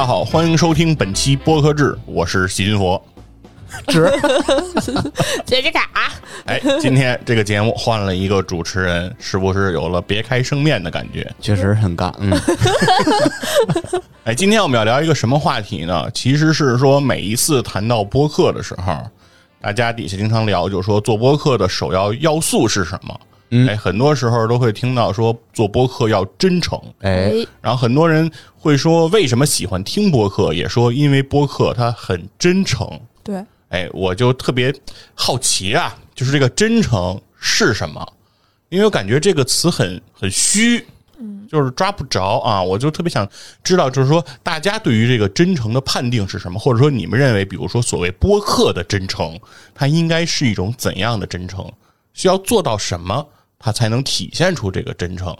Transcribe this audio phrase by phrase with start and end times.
[0.00, 2.98] 大家好，欢迎收听本期播客志，我是细菌佛。
[3.86, 4.10] 值
[5.44, 6.10] 接着卡，
[6.46, 11.30] 哎，今天这个节目换了一个主持人，是不是有了别开生面的感觉？
[11.38, 12.32] 确实很尬，嗯，
[14.24, 16.10] 哎，今天我们要聊一个什么话题呢？
[16.14, 18.96] 其实是说每一次谈到播客的时候，
[19.60, 23.20] 大家底下经常聊，就是说做播客的首要要素是什么？
[23.50, 32.88] 嗯哎，很多时候都会听到说做播客要真诚，哎，然后很多人会说为什么喜欢听播客，也说因为播客它很真诚。
[33.22, 34.74] 对，哎，我就特别
[35.14, 38.06] 好奇啊，就是这个真诚是什么？
[38.68, 40.86] 因为我感觉这个词很很虚，
[41.18, 42.62] 嗯，就是抓不着啊。
[42.62, 43.28] 我就特别想
[43.64, 49.36] 知道，就是说大家对于这个真诚的判定是什么，或者说你们认为，比如说所谓播客的真诚，
[49.74, 51.68] 它应该是一种怎样的真诚？
[52.12, 53.26] 需要做到什么，
[53.60, 55.36] 它才能体现出这个真诚？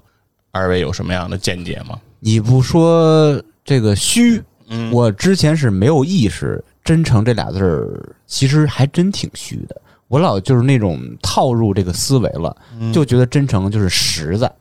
[0.53, 1.99] 二位有什么样的见解吗？
[2.21, 9.81] 你不说这个虚，嗯我之前是没有意识，真诚这俩字儿其实还真挺虚的。
[10.07, 12.55] 我老就是那种套入这个思维了，
[12.93, 14.53] 就觉得真诚就是实在。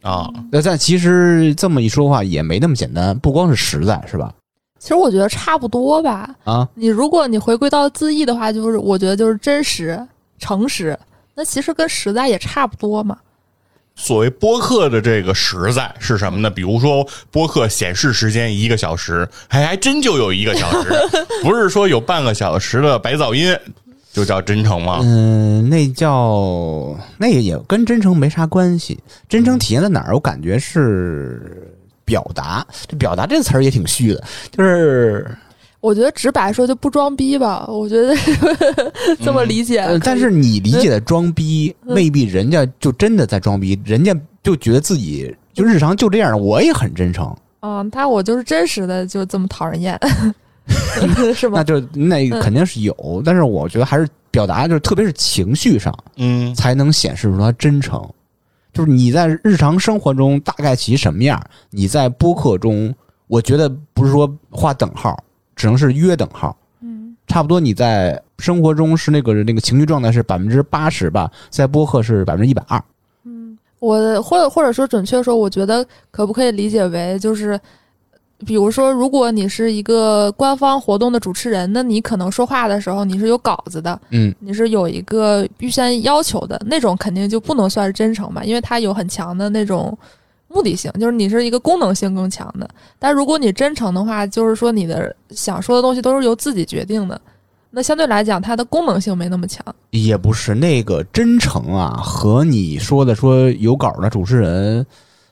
[0.00, 4.32] 啊，那但其实这么一说话也没那么简单，不光是实在，是吧？
[4.78, 6.34] 其实我觉得差不多吧。
[6.44, 10.00] 啊，你如果你回归到字义的话，就是我觉得就是真实、
[10.38, 10.98] 诚实。
[11.34, 13.16] 那其实跟实在也差不多嘛。
[13.94, 16.50] 所谓播客的这个实在是什么呢？
[16.50, 20.90] 比如说播客显示时间一个小时，还还真就有一个小时，
[21.42, 23.54] 不是说有半个小时的白噪音
[24.10, 25.00] 就叫真诚吗？
[25.02, 28.98] 嗯，那叫那也跟真诚没啥关系。
[29.28, 30.14] 真诚体现在哪儿？
[30.14, 31.70] 我感觉是
[32.04, 32.66] 表达。
[32.88, 35.36] 这表达这个词儿也挺虚的，就是
[35.82, 37.66] 我觉得直白说就不装逼吧。
[37.68, 38.14] 我觉得
[39.20, 49.98] 这么理解但是你理解的装逼，嗯未必人家就真的在装逼，人家就觉得自己就日常就这样，我也很真诚，嗯，他我就是真实的，就这么讨人厌，
[51.34, 51.58] 是 吗？
[51.58, 58.00] 那就那肯定是有，但是我觉得还是表达，就是特别是情绪上，嗯才能显示出他真诚。
[58.72, 61.38] 就是你在日常生活中大概其什么样，
[61.70, 62.94] 你在播客中，
[63.26, 65.14] 我觉得不是说画等号，
[65.62, 66.56] 只能是约等号。
[66.80, 72.82] 嗯，差不多你在生活中是那个那个情绪状态是百分之八十吧，在播客是百分之一百二。
[73.24, 77.60] 嗯我或者或者说准确说，我觉得可不可以理解为就是，
[78.44, 89.96] 比如说，如果你是一个官方活动的主持人，那你可能说话的时候你是有稿子的，嗯，你是有一个预先要求的那种，肯定就不能算是真诚嘛，因为它有很强的那种
[90.52, 92.68] 目的性，就是你是一个功能性更强的。
[92.98, 97.20] 但如果你真诚的话，就是说你的想说的东西都是由自己决定的，
[97.70, 99.64] 那相对来讲，它的功能性没那么强。
[99.90, 104.84] 也不是那个真诚啊，和你说的说有稿的主持人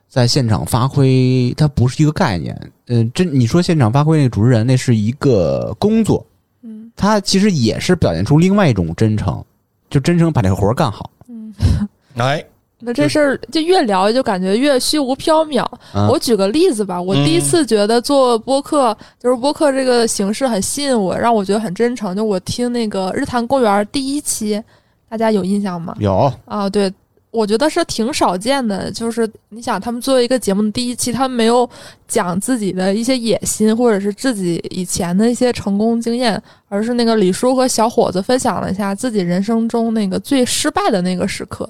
[0.09, 2.59] 在现场发挥，它不是一个概念。
[2.89, 6.27] 嗯、真你说现场发挥那个主持人，那是一个工作，
[6.63, 9.43] 嗯他其实也是表现出另外一种真诚，
[9.89, 11.11] 就真诚把这个活儿干好。
[11.29, 11.55] 嗯，
[12.17, 12.45] 哎，
[12.83, 15.61] 那这事儿就越聊就感觉越虚无缥缈。
[15.93, 22.17] 啊我举个例子吧，我第一次觉得做播客，就是播客这个形式很吸引我，让我觉得很真诚。
[22.17, 24.63] 就我听那个日坛公园第一期，
[25.09, 25.95] 大家有印象吗？
[25.99, 26.91] 有，啊，对，
[27.31, 28.91] 我觉得是挺少见的。
[28.91, 31.69] 就是你想，他们作为一个节目的第一期，他们没有
[32.09, 41.69] 讲自己的一些野心，或者是自己以前的一些成功经验，而是那个李叔和小伙子分享了一下自己人生中那个最失败的那个时刻。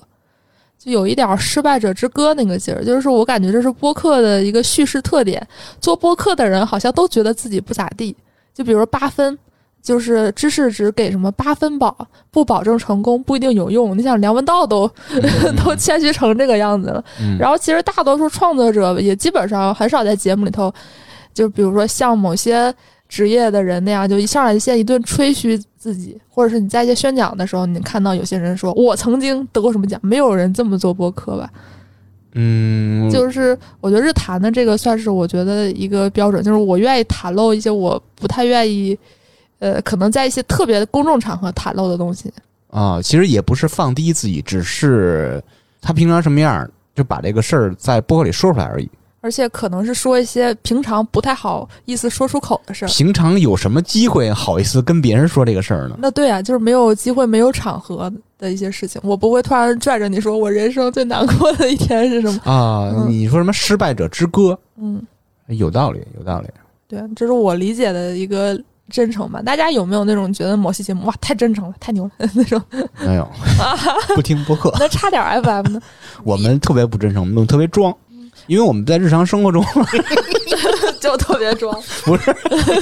[0.82, 5.46] 就有一点儿失败者之歌那个劲儿，就是我感觉这是播客的一个叙事特点。
[5.78, 8.16] 做播客的人好像都觉得自己不咋地，
[8.54, 9.38] 就比如八分，
[9.82, 11.94] 就是知识只给什么八分饱，
[12.30, 13.96] 不保证成功，不一定有用。
[13.96, 14.90] 你想梁文道都、
[15.62, 20.72] 都谦虚成这个样子了，嗯然后其实大多数创作者也基本上很少在节目里头，
[21.34, 22.74] 就比如说像某些
[23.06, 31.50] 职业的人那样，就一上来就先一顿吹嘘自己，或者是你在一些宣讲的时候，你看到有些人说我曾经得过什么奖，没有人这么做播客吧？
[32.34, 38.96] 嗯，就是我觉得日坛的这个算是我觉得一个标准，就是我愿意袒露一些我不太愿意，
[39.58, 42.30] 呃，可能在一些特别的公众场合袒露的东西。
[42.68, 45.42] 啊，其实也不是放低自己，只是
[45.80, 48.88] 他平常什么样，就把这个事儿在播客里说出来而已。
[49.20, 52.88] 而且可能是说一些平常不太好意思说出口的事儿。
[52.88, 55.96] 平常有什么机会好意思跟别人说这个事儿呢？
[55.98, 62.40] 那对啊，就是没有机会、没有场合的一些事情，我不会突然拽着你说我人生最难过的一天是什么。
[62.50, 64.58] 啊，嗯你说什么失败者之歌？
[64.80, 65.02] 嗯，
[65.48, 66.48] 有道理，有道理。
[66.88, 68.58] 对，这是我理解的一个
[68.88, 69.42] 真诚吧。
[69.42, 72.60] 大家有没有那种觉得某些节目哇太真诚了、太牛了 那种？
[73.04, 73.28] 没有，
[74.16, 75.80] 不听播客，那差点 FM 呢？
[76.24, 77.94] 我们特别不真诚，我们特别装，
[78.50, 79.64] 因为我们在日常生活中
[81.00, 81.72] 就特别装。
[82.04, 82.34] 不是，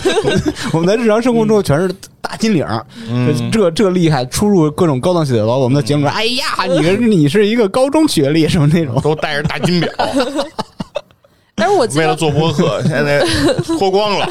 [0.72, 5.58] 我们在日常生活中全是大金领儿，嗯这这厉害，出入各种高档写字楼。
[5.58, 8.98] 我们的节目说，哎呀，你是你是一个高中学历什么那种。
[9.02, 9.92] 都带着大金表，
[11.54, 13.22] 但是我记得为了做播客，现在
[13.62, 14.26] 脱光了，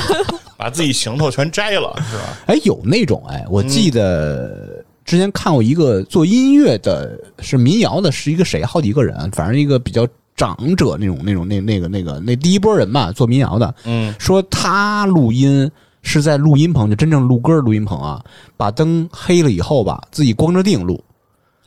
[0.57, 2.23] 把自己行头全摘了，是吧？
[2.47, 8.65] 哎，有那种哎，我记得之前看过一个做音乐的，是民谣的，是一个谁？
[8.65, 10.07] 好几个人，反正一个比较
[10.37, 15.69] 长者那种那种那那个那个那第一波人吧，做民谣的，嗯，说他录音
[16.03, 18.23] 是在录音棚，就真正录歌的录音棚啊，
[18.55, 21.03] 把灯黑了以后吧，自己光着腚录，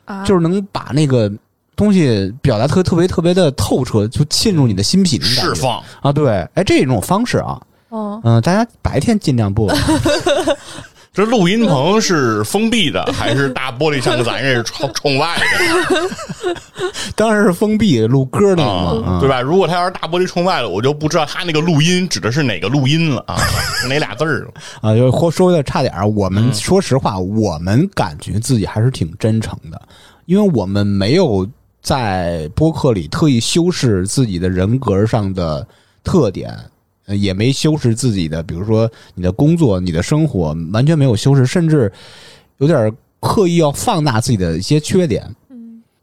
[0.05, 1.29] 啊，就是能把那个
[1.75, 5.83] 东西表达特特别特别的透彻，就沁入你的心脾释放。
[6.01, 9.69] 啊，对，哎，这种方式啊，嗯，嗯、大家白天尽量不。
[11.13, 16.55] 这录音棚是封闭的，还是大玻璃像咱这是冲冲外的
[17.17, 19.19] 当然是封闭录歌那种啊嘛，？
[19.19, 19.41] 对吧？
[19.41, 23.35] 如果他要是大玻璃冲外了，我就不知道他那个录音指的是哪个录音了啊，
[23.89, 24.47] 哪俩字儿。
[24.81, 29.81] 啊，就说说的差点儿，我们说实话，我们感觉自己还是挺真诚的，
[30.27, 31.45] 因为我们没有
[31.81, 35.67] 在播客里特意修饰自己的人格上的
[36.05, 36.63] 特点，呃
[37.07, 41.91] 也没修饰自己的，比如说你的工作、你的生活，完全没有修饰，甚至
[42.57, 45.23] 有点刻意要放大自己的一些缺点。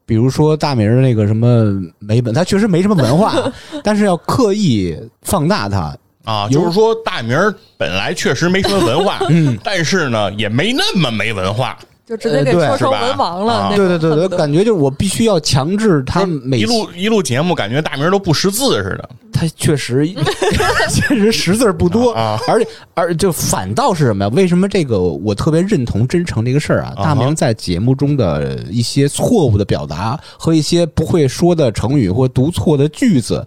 [0.04, 3.34] 比如说大明儿那个什么没本，他确实没什么文化，
[3.84, 11.78] 但是要刻意放大他，啊，就是说大明儿本来确实没什么文化，嗯，但是呢也没那么没文化，
[12.08, 13.70] 就直接给说成文盲了。
[13.76, 20.08] 对对对对，感觉就是我必须要强制他每一录一录节目，感觉大明儿都不识字似的他确实
[20.90, 24.30] 确实识字儿不多，啊而且而就反倒是什么呀？
[24.34, 26.94] 为什么这个我特别认同真诚这个事儿啊？
[26.96, 33.44] 大明在节目中的一些错误的表达和一些不会说的成语或读错的句子。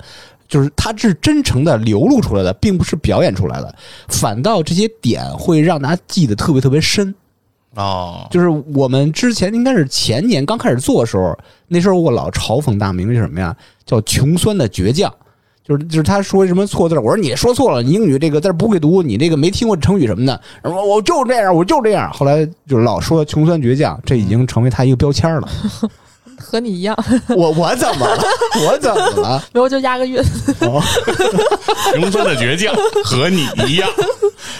[0.48, 3.74] 就是他是真诚的流露出来的，并不是表演出来的，
[4.10, 7.16] 反倒这些点会让大家记得特别特别深。
[7.76, 11.38] 哦，就是我们之前应该是前年刚开始做的时候，
[11.68, 13.56] 那时候我老嘲讽大明是什么呀？
[13.86, 15.14] 叫穷酸的倔强。
[15.64, 20.42] 就是就是他说什么错字，我说你说错了，你英语这个字不会读，你这个没听过成语什么的。
[20.62, 22.12] 然后我就这样，我就这样。
[22.12, 25.48] 后来就是老说穷酸倔强，这已经成为他一个标签了。
[26.42, 26.98] 和你一样，
[27.30, 28.24] 我我怎么了？
[28.68, 29.44] 我怎么了？
[29.54, 30.20] 没有就押个韵。
[30.62, 30.82] 哦，
[31.94, 32.74] 穷酸的倔强
[33.04, 33.90] 和你一样，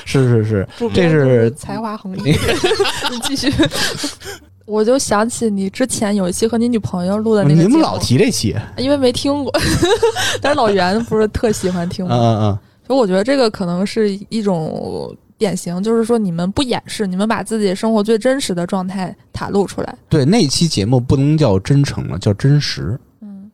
[0.06, 2.36] 是是是这是才华横溢。
[3.12, 3.52] 你继续。
[4.66, 9.52] 我就想起你之前有一期和你女朋友录的那个你们老提这期，因为没听过，
[10.40, 12.16] 但是老袁不是特喜欢听嗯吗？
[12.16, 22.96] 嗯嗯，所以我觉得这个可能是一种典型，就是说你们不掩饰，你们把自己生活最真实的状态袒露出来，对，那期节目不能叫真诚了，叫真实。
[23.22, 23.50] 嗯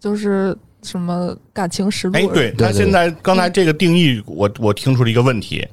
[0.00, 2.14] 就是什么感情实录。
[2.14, 5.64] 哎，对他现在刚才这个定义，我我听出了一个问题，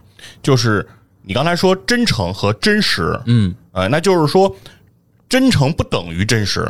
[0.43, 0.87] 就是
[1.23, 4.55] 你刚才说真诚和真实，嗯，呃，那就是说
[5.27, 6.63] 真诚不等于真实，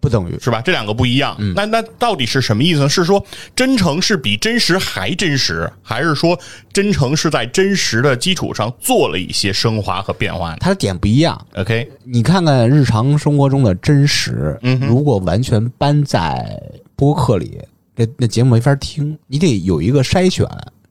[0.00, 0.60] 不等于是吧？
[0.62, 1.36] 这两个不一样。
[1.38, 2.88] 嗯那那到底是什么意思呢？
[2.88, 3.24] 是说
[3.54, 6.38] 真诚是比真实还真实，还是说
[6.72, 11.38] 真诚是在真实的基础上做了一些升华和变化呢它的点不一样。
[11.54, 16.58] ？OK，你看看日常生活中的真实，嗯哼如果完全搬在
[16.96, 17.58] 播客里，
[17.94, 19.18] 这那节目没法听。
[19.26, 20.46] 你得有一个筛选，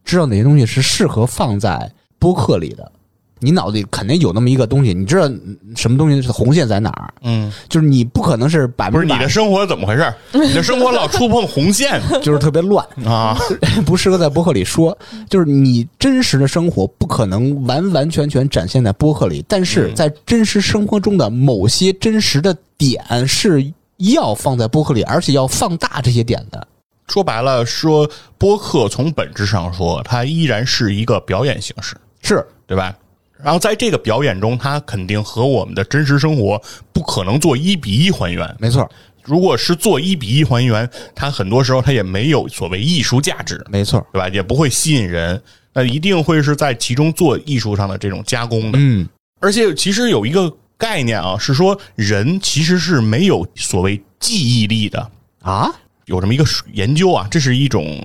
[0.06, 2.92] 知道哪些东西是适合放在播客里的。
[3.40, 7.14] 你脑子里肯定有那么一个东西，你知道嗯什么东西是红线在哪儿？
[7.22, 10.14] 嗯，就是你不可能是百不分之百，是你的生活怎么回事？
[10.34, 13.38] 你的生活老触碰红线 就是特别乱，啊！
[13.86, 14.98] 不适合在播客里说。
[15.30, 23.66] 就是你真实的生活不可能完完全全展现在播客里，但是在真实生活中的某些真实的点是
[23.98, 26.68] 要放在播客里，而且要放大这些点的。
[27.08, 32.96] 说白了，说播客从本质上说，它依然是一个表演形式，是对吧？
[33.42, 38.56] 然后在这个表演中，它肯定和我们的真实生活不可能做一比一还原。
[38.60, 38.90] 没错，
[39.24, 44.06] 如果是做一比一还原，它很多时候它也没有所谓艺术价值，没错。
[44.12, 44.28] 对吧？
[44.30, 45.42] 也不会吸引人。
[45.72, 48.80] 那一定会是在其中做艺术上的这种加工的。
[48.82, 49.08] 嗯，
[49.40, 55.72] 而且其实有一个概念啊，是说人其实是没有所谓记忆力的，啊，
[56.06, 56.44] 有这么一个
[56.74, 58.04] 研究啊，这是一种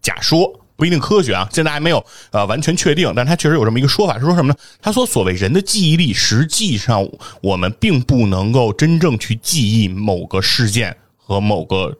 [0.00, 0.60] 假说。
[0.82, 4.58] 不一定科学啊，现在还没有呃完全确定，但他确实有这么一个说法，是说什么呢？
[4.80, 7.08] 他说，所谓人的记忆力，实际上
[7.40, 11.96] 我们并不能够真正去记忆某个事件和某个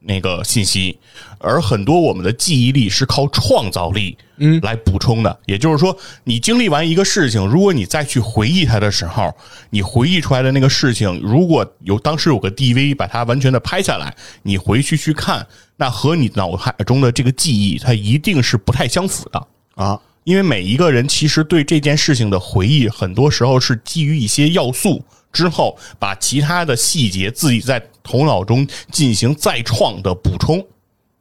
[0.00, 0.98] 那个信息，
[1.38, 5.38] 而很多我们的记忆力是靠创造力嗯来补充的。
[5.46, 9.34] 也就是说，你经历完一个事情，如果你再去回忆它的时候，
[9.70, 19.46] 你回忆出来的那个事情，如果有当时有个 DV 把它完全的拍下来，你回去去看，那和你脑海中的这个记忆，它一定是不太相符的。
[19.74, 30.64] 啊，因为每一个人其实对这件事情的回忆，很多时候是基于一些要素之后，把其他的细节自己在头脑中进行再创的补充。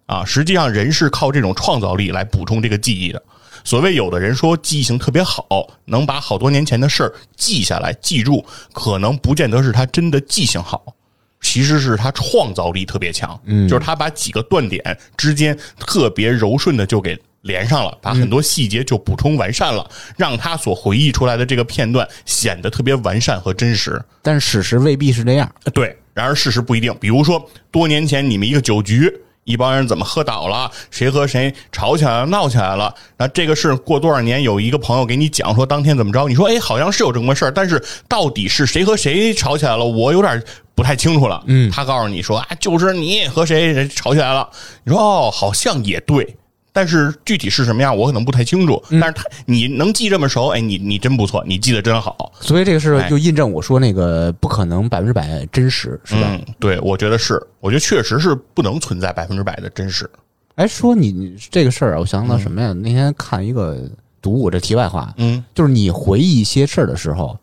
[0.05, 3.19] 啊，实际上人是靠这种创造力来补充这个记忆的。
[3.63, 10.93] 所谓有的人说记忆性特别好，能把好多年前的事儿记下来、记住，可能不见得是他真的记性好，
[11.41, 13.39] 其实是他创造力特别强。
[13.45, 19.87] 嗯，就是他把几个断点之间特别柔顺的就给连上了，把很多细节就补充完善了，
[20.17, 24.01] 让他所回忆出来的这个片段显得特别完善和真实。
[24.21, 25.49] 但是史实未必是这样。
[25.63, 26.95] 呃对，然而事实不一定。
[26.99, 41.43] 比如说，多年前你们一个酒局，一帮人怎么喝倒了，谁和谁吵起来了、闹起来了，那这个事过多少年，有一个朋友给你讲说当天怎么着，你说哎，好像是有这么事儿，但是到底是谁和谁吵起来了，我有点不太清楚了。
[41.45, 44.49] 嗯，他告诉你说啊，就是你和谁谁吵起来了，
[44.83, 46.35] 你说哦，好像也对。
[46.75, 48.83] 但是具体是什么样，我可能不太清楚。
[48.99, 52.33] 但是他你能记这么熟，哎，你你真不错，你记得真好。
[52.41, 56.23] 所以这个事儿就印证我说那个不可能百分之百真实，是吧？
[56.25, 60.05] 嗯，对，我觉得是，我觉得确实是不能存在百分之百的真实。
[60.55, 62.73] 哎，说你你这个事儿啊，我想到什么呀？
[62.73, 63.89] 那天看一个
[64.21, 67.39] 读物，这题外话，嗯，就是你回忆一些事儿的时候，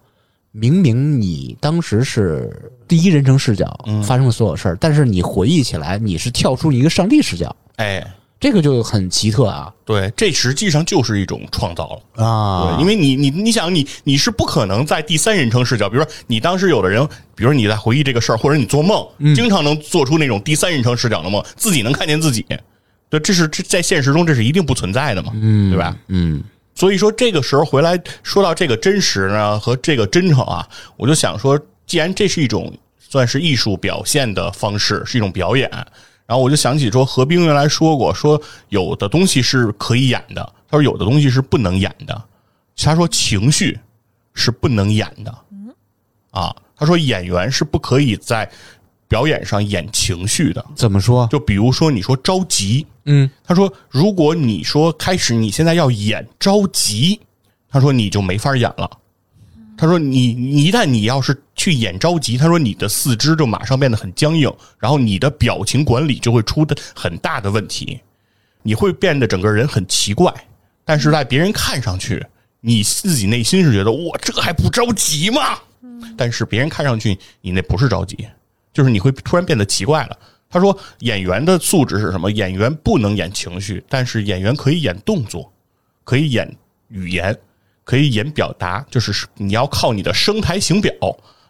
[0.50, 8.06] 明明你当时是第一人称视角嗯发生的所有事儿，但是你回忆起来，你是跳出一个上帝视角，哎，
[8.42, 12.25] 这个就很奇特啊对，这实际上就是一种创造了。
[12.25, 17.06] 啊对，因为你你你想你你是不可能在第三人称视角，比如说你当时有的人，
[17.37, 19.06] 比如说你在回忆这个事儿，或者你做梦，
[19.37, 22.44] 经常能做出那种第三人称视角的梦，自己能看见自己。
[23.08, 25.96] 对，这是这在现实中这是一定不存在的嘛，嗯，对吧？
[26.08, 26.42] 嗯
[26.75, 31.56] 所以说这个时候回来说到这个真实呢和这个真诚啊，我就想说，
[31.87, 35.70] 既然这是一种算是艺术表现的方式，是一种表演，
[36.32, 42.24] 然后我就想起说何冰原来说过，说有的东西是可以演的，他说有的东西是不能演的，
[42.74, 43.78] 他说情绪
[44.32, 45.38] 是不能演的，
[46.30, 48.50] 啊，他说演员是不可以在
[49.08, 51.28] 表演上演情绪的，怎么说？
[51.30, 53.28] 就比如说你说着急，嗯。
[53.44, 57.20] 他说：“如果你说开始你现在要演着急，
[57.68, 58.90] 他说你就没法演了。
[59.76, 68.00] 他说你你一旦你要是去演着急，他说你的四肢就马上变得很僵硬，然后你的表情管理就会出的很大的问题，
[68.62, 70.32] 你会变得整个人很奇怪。
[70.84, 72.24] 但是在别人看上去，
[72.60, 75.58] 你自己内心是觉得我这还不着急吗？
[76.16, 78.28] 但是别人看上去你那不是着急，
[78.72, 80.18] 就是你会突然变得奇怪了。
[80.50, 82.30] 他说，演员的素质是什么？
[82.30, 85.50] 演员不能演情绪，但是演员可以演动作，
[86.04, 86.54] 可以演
[86.88, 87.34] 语言，
[87.84, 90.92] 可以演表达，就是你要靠你的声台形表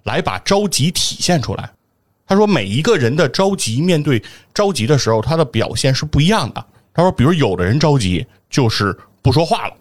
[0.04, 1.70] 来把着急体现出来。
[2.26, 4.22] 他说，每一个人的着急，面对
[4.54, 6.64] 着急的时候，他的表现是不一样的。
[6.94, 9.74] 他说，比如有的人着急就是不说话了。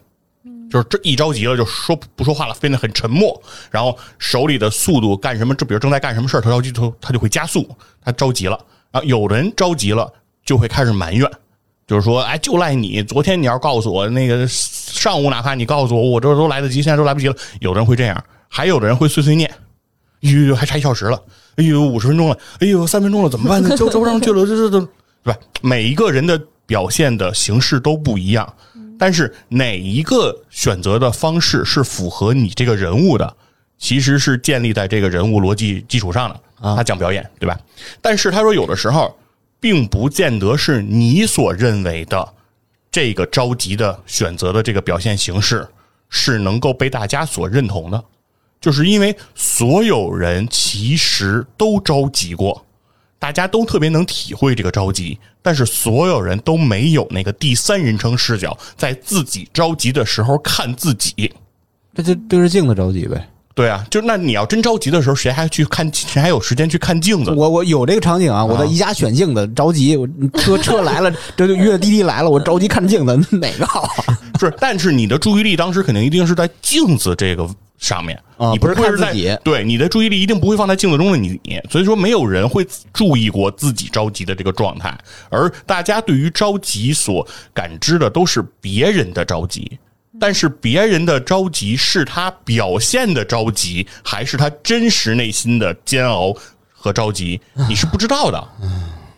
[0.70, 5.54] 就是这一着急了，就说不说话了，变得很沉默，然后手里的速度干什么？
[5.54, 7.68] 这比如正在干什么事儿，他着急，他他就会加速，
[8.02, 8.58] 他着急了。
[8.90, 10.10] 啊，有人着急了，
[10.46, 11.30] 就会开始埋怨，
[11.92, 17.36] 就是说，哎，就赖你，昨天你要告诉我那个上午，哪怕你告诉我，我这都来得及，现在都来不及了。
[17.60, 19.46] 有的人会这样，还有的人会碎碎念，
[20.22, 21.22] 哎呦，还差一小时了，
[21.56, 23.76] 哎呦，五十分钟了，哎呦，三分钟了，怎么办呢？
[23.76, 24.80] 交交不上去了，这这这，
[25.22, 25.36] 对吧？
[25.60, 28.50] 每一个人的表现的形式都不一样，
[28.98, 33.36] 但是哪一个选择的方式是符合你这个人物的，
[33.76, 36.40] 其实是建立在这个人物逻辑基础上的。
[36.74, 37.58] 他讲表演，对吧？
[38.00, 39.14] 但是他说有的时候，
[39.62, 42.34] 并不见得是你所认为的
[42.90, 45.68] 这个着急的选择的这个表现形式
[46.10, 48.04] 是能够被大家所认同的，
[48.60, 52.66] 就是因为所有人其实都着急过，
[53.20, 61.32] 大家都特别能体会这个着急，但是所有人都没有那个第三人称视角，在自己着急的时候看自己。
[61.94, 63.28] 这就对着镜子着急呗。
[63.54, 65.88] 对啊，就那你要真着急的时候，谁还去看？
[65.92, 67.30] 谁还有时间去看镜子？
[67.32, 74.18] 我我有这个场景啊，我在宜家选镜子，着急，我车 车来了，这就约滴滴来了，我着急看镜子， 哪个好啊？
[74.40, 77.46] 是，但是你的注意力当时肯定一定是在镜子这个
[77.78, 81.38] 上面，你啊不是看自己对，你的注意力一定不会放在镜子中的你，
[81.70, 84.96] 所以说没有人会注意过自己着急的这个状态，
[85.28, 89.78] 而大家对于着急所感知的都是别人的着急。
[90.22, 96.32] 但是别人的着急是他表现的着急，还是他真实内心的煎熬
[96.70, 98.48] 和着急，你是不知道的。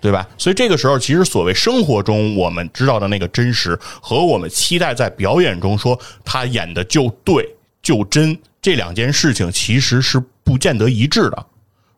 [0.00, 0.26] 对吧？
[0.38, 11.46] 所以这个时候，其实所谓生活中我们知道的那个真实，和我们期待在表演中说他演的就对就真，这两件事情其实是不见得一致的。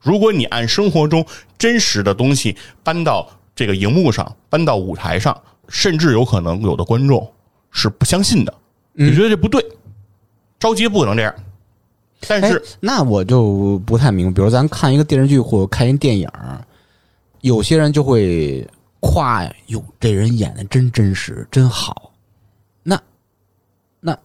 [0.01, 1.25] 如果你按生活中
[1.57, 7.33] 真实的东西搬到这个荧幕上，搬到舞台上，甚至有可能有的观众
[7.71, 8.53] 是不相信的，
[8.97, 9.65] 你觉得这不对，
[10.59, 11.35] 着急不可能这样。
[12.27, 14.35] 但哎是，那我就不太明白。
[14.35, 16.29] 比如咱看一个电视剧或者看一电影，
[17.43, 18.67] 有些人就会
[19.01, 22.11] 夸哟，这人演的真真实，真好。
[22.83, 22.99] 那
[24.01, 24.17] 那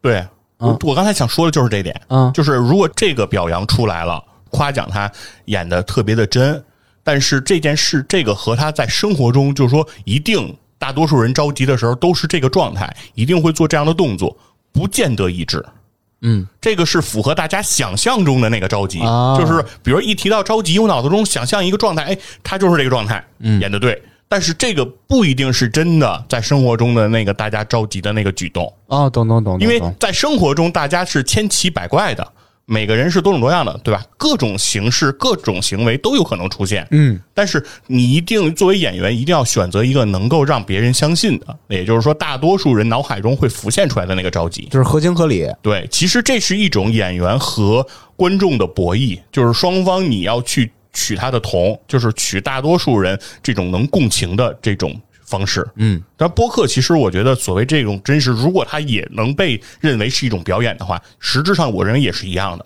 [0.00, 0.26] 对
[0.56, 5.10] 我我刚才想说的就是这点，嗯就是如果这个表扬出来了，夸奖他
[5.44, 6.64] 演的特别的真，
[7.02, 14.36] 但是这件事这个和他在生活中就是说一定大多数人着急的时候都是这个状态，一定会做这样的动作，
[14.70, 15.64] 不见得一致。
[16.20, 24.02] 嗯，这个是符合大家想象中的那个着急，啊就是比如一提到着急，我脑子中想象一个状态，哎，他就是这个状态，嗯演的对。
[24.28, 28.70] 但是这个不一定是真的，在生活中的那个大家着急的那个举动。
[28.88, 32.32] 哦，懂懂懂，懂因为在生活中，大家是千奇百怪的，
[32.66, 34.02] 每个人是多种多样的，对吧？
[34.16, 36.86] 各种形式、各种行为都有可能出现。
[36.90, 44.66] 嗯，但是你一定作为演员，一定要选择一个能够让别人相信的，也就是说，大多数人脑海中会浮现出来的那个着急。
[44.70, 45.46] 就是合情合理。
[45.60, 55.66] 对，其实这是一种演员和观众的博弈，就是双方你要去取他的同，就是取大多数人这种能共情的这种方式。
[55.76, 62.64] 嗯，但播客其实我觉得，所谓这种真实，如果它也能被认为是一种表演的话，实质上我认为也是一样的，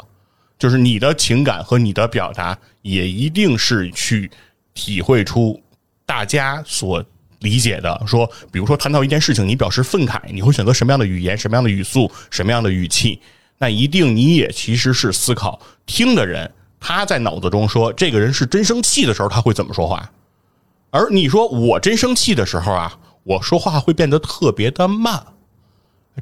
[0.59, 4.31] 就是你的情感和你的表达也一定是去
[4.75, 5.61] 体会出
[6.05, 7.05] 大家所
[7.41, 8.03] 理解的。
[8.07, 13.21] 说，比如说谈到一件事情，你表示愤慨，你会选择什么样的语言、什么样的语速、什么样的语气？
[13.59, 16.49] 那一定你也其实是思考听的人
[16.79, 20.09] 他在脑子中说这个人是真生气的时候他会怎么说话，
[20.91, 25.23] 而你说我真生气的时候啊，我说话会变得特别的慢，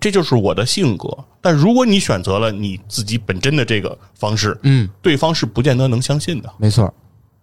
[0.01, 1.09] 这就是我的性格。
[1.41, 6.52] 但如果你选择了你自己本真的这个方式，嗯，对方是不见得能相信的。
[6.59, 6.93] 没错，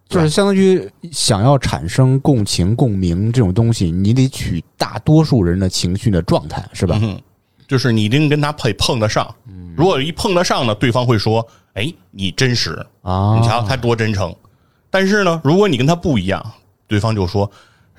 [0.08, 6.98] 就是相当于想要产生共情、共鸣这种东西，你得取大多数人的情绪的状态，是吧？
[7.02, 7.18] 嗯，
[7.66, 9.34] 就是你一定跟他配碰得上。
[9.76, 14.32] 如果一碰得上呢，对方会说：“哎，你真实，啊，你瞧他多真诚。”
[14.88, 16.52] 但是呢，如果你跟他不一样，
[16.94, 17.50] 对方就说：“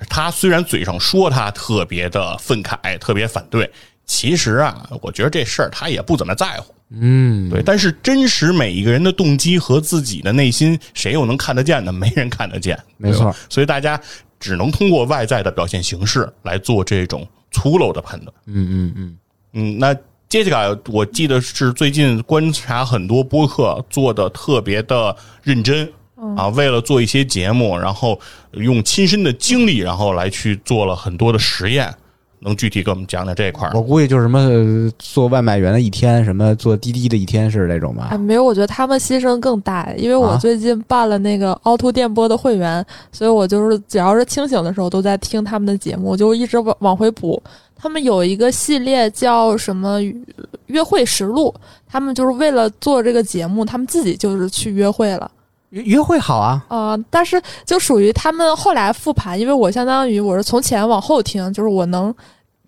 [0.08, 3.70] 他虽然嘴上说他特别的愤慨，特别反对，
[4.06, 11.92] 其实啊，我觉得这事儿他也不怎么在乎。”嗯，对，但是真实每一个人的动机和自己的内心，谁又能看得见呢？
[11.92, 13.34] 没人看得见，没错。
[13.50, 14.00] 所以大家
[14.40, 18.32] 只能通过外在的表现形式来做这种粗陋的判断。
[18.46, 19.18] 嗯嗯嗯，
[19.52, 19.92] 嗯，那
[20.28, 25.92] 杰西卡，我记得是最近观察很多播客做的特别的认真
[26.36, 28.18] 啊，为了做一些节目，然后
[28.52, 31.94] 用亲身的经历，然后来去做了很多的实验。
[32.40, 38.18] 能具体给我们讲讲这一块儿我估计就是什么呃做外卖员的一天，什么做滴滴的一天是这种吧哎，？
[38.18, 47.42] 没有，我觉得他们牺牲更大，因为我啊最近办了那个凹凸电波的会员，所以我就是只要是清醒的时候都在听他们的节目，我就一直往往回补。
[47.74, 49.98] 他们有一个系列叫什么
[50.68, 51.52] “约会实录”，
[51.88, 55.28] 他们就是为了做这个节目，他们自己就是去约会了。
[55.76, 62.14] 约约会好啊，呃，但是就属于他们后来复盘，因为我相当于我是从前往后听，就是我能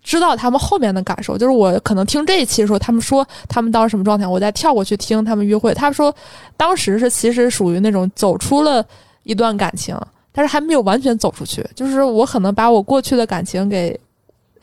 [0.03, 6.15] 知道他们后面的感受，就是我可能听这一期的时候，他们说他们当时什么状态，我再跳过去听他们约会，他们说
[6.57, 8.85] 当时是其实属于那种走出了
[9.23, 9.99] 一段感情，
[10.33, 13.99] 但是还没有完全走出去，就是我可能把我过去的感情给。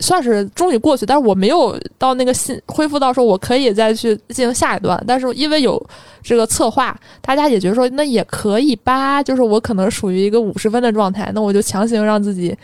[0.00, 5.80] 算是终于过去，但是我没有到那个心恢复到说我可以再去进行下一段，但是因为有
[6.22, 12.56] 这个策划，大家也觉得说那也可以吧，就是我可能属于一个五十分的状态，那我就强行让自己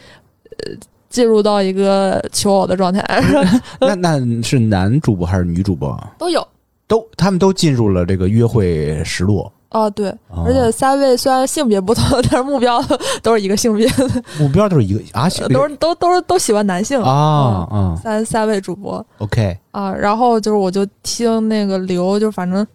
[0.49, 0.73] 呃
[1.09, 3.03] 进入到一个求偶的状态，
[3.81, 5.99] 那 那是男主播还是女主播？
[6.19, 6.47] 都有。
[6.89, 12.83] 都他们都进入了这个约会实录，哦，对，哦而且三位虽然性别不同， 但是目标
[13.23, 13.89] 都是一个性别，
[14.39, 22.67] 目标都是一个啊，都是都都是都喜欢男性啊嗯啊三三位主播，OK，啊，然后就是我就听那个刘，就反正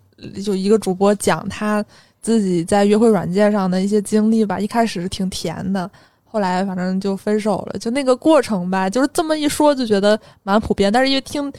[0.43, 1.83] 就一个主播讲他
[2.21, 5.89] 自己在约会软件上的一些经历吧，一开始是挺甜的。
[6.29, 11.51] 后来反正就分手了，就那个过程吧，就是这么一说就觉得蛮普遍，但是因为听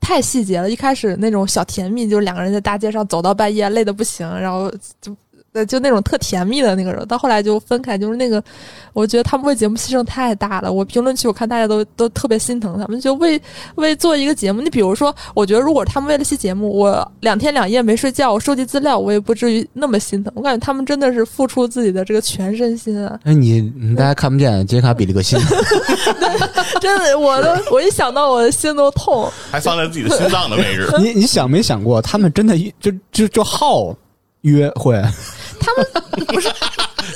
[0.00, 5.14] 太细节了，一开始那种小甜蜜，就是两个人在大街上走到半夜累得不行，然后就
[5.52, 8.42] 呃，就那种特甜蜜的那个人，到后来就分开，就是那个，
[8.92, 10.72] 我觉得他们为节目牺牲太大了。
[10.72, 13.40] 我评论区我看大家都都特别心疼他们，就为
[13.74, 14.62] 为做一个节目。
[14.62, 20.32] 你比如说，我觉得如果他们为了期节目，我两天两夜没睡觉，我收集资料，我也不至于那么心疼。
[20.36, 23.18] 我感觉他们真的是付出自己的这个全身心啊！
[23.24, 25.36] 哎，你你大家看不见，杰卡比了个心，
[26.80, 29.28] 真的，我都我一想到我的心都痛。
[29.50, 30.88] 还放在自己的心脏的位置。
[31.02, 33.92] 你你想没想过，他们真的就就就好
[34.42, 35.02] 约会？
[35.74, 36.48] 他们 不是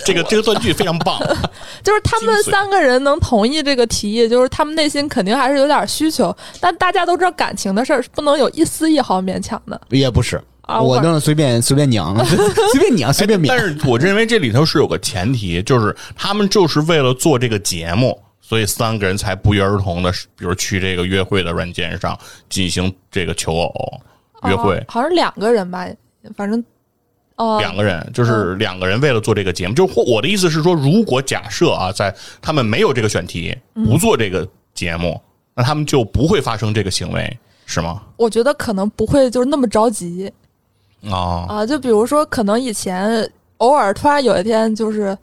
[0.05, 1.19] 这个这个断句非常棒，
[1.83, 6.35] 就是他们三个人能同意这个提议，就是他们内心肯定还是有点需求。
[6.61, 10.81] 但大家都知道，感情的事儿是不能有一丝一毫勉强的也不是，啊。
[10.81, 13.59] 我我能随便 随便娘，随便娘随便但。
[13.59, 24.01] 是我认为这里头是有个前提，就是他们就是为了做这个节目，所以三个人才不约而同的，比如去这个约会的软件上进行这个求偶
[24.49, 24.85] 约会哦。
[24.89, 25.87] 好像两个人吧，
[26.37, 26.63] 反正
[27.37, 35.21] 哦，两个人就是两个人为了做这个节目，就是我的意思是说，如果假设啊，在他们没有这个选题，不做这个节目，
[35.55, 38.03] 那他们就不会发生这个行为，是吗？
[38.17, 40.33] 我觉得可能不会就是那么着急
[41.11, 41.67] 啊，啊。
[41.67, 45.17] 就比如说，可能以前偶尔突然有一天就是。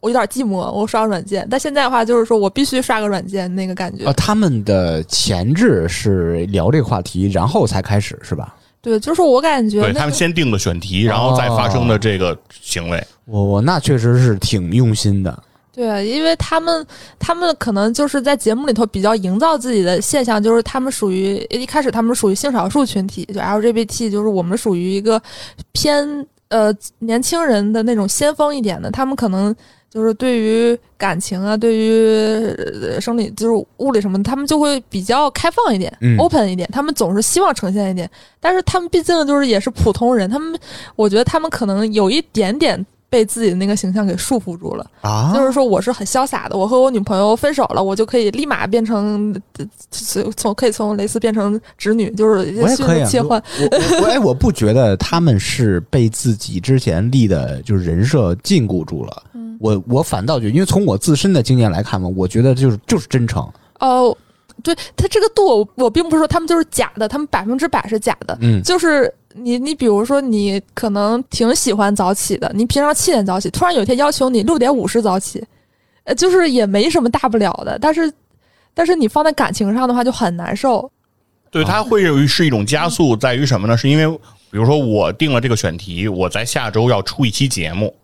[0.00, 4.04] 我有点寂寞，我刷个软件，但现在的话就是说我必须刷个软件，那个感觉。
[4.04, 8.54] 啊，他们的前置是聊这个话题，然后才开始是吧？
[8.80, 13.04] 对，就是我感觉、那个、对他们先定的选题，然后再发生的这个行为。
[13.24, 15.42] 我我那确实是挺用心的。
[15.72, 16.86] 对，因为他们
[17.18, 25.20] 他们可能就是在节目里头比较营造自己的现象，就是他们属于一开始他们属于性少数群体，就 LGBT，就是我们属于一个
[25.72, 29.54] 偏呃年轻人的那种先锋一点的，他们可能
[29.90, 32.46] 就是对于感情啊，对于
[32.82, 40.58] 呃生理就是物理什么的，他们就会比较开放一点、嗯 o p e n 一点，他们总是希望呈现一点，但是他们毕竟就是也是普通人，他们
[40.96, 42.84] 我觉得他们可能有一点点。
[43.16, 53.42] 被自己的那个形象给束缚住了，啊就是说我是很潇洒的，我和我女朋友分手了，我就可以立马变成呃从从可以从蕾丝变成直女，就是迅我也可以切换。
[53.58, 59.22] 我我我哎，我不觉得他们是被自己之前立的就是人设禁锢住了。
[59.32, 63.42] 嗯我我反倒觉得，因为从我自身的经验来看嘛，我觉得就是就是真诚。
[63.80, 64.14] 哦，
[64.62, 68.36] 对他这个度，我并不是说他们就是假的，他们百分之百是假的。
[68.42, 75.44] 嗯，就是你，你比如说，你可能挺喜欢早起的，你平常七点早起，突然有一天要求你六点五十早起，
[76.04, 77.78] 呃，就是也没什么大不了的。
[77.78, 78.12] 但是，
[78.74, 80.90] 但是你放在感情上的话就很难受。
[81.50, 83.76] 对，它会有是一种加速，在于什么呢？
[83.76, 84.18] 是因为
[84.50, 87.94] 比如说我定了这个选题，我在下周要出一期节目，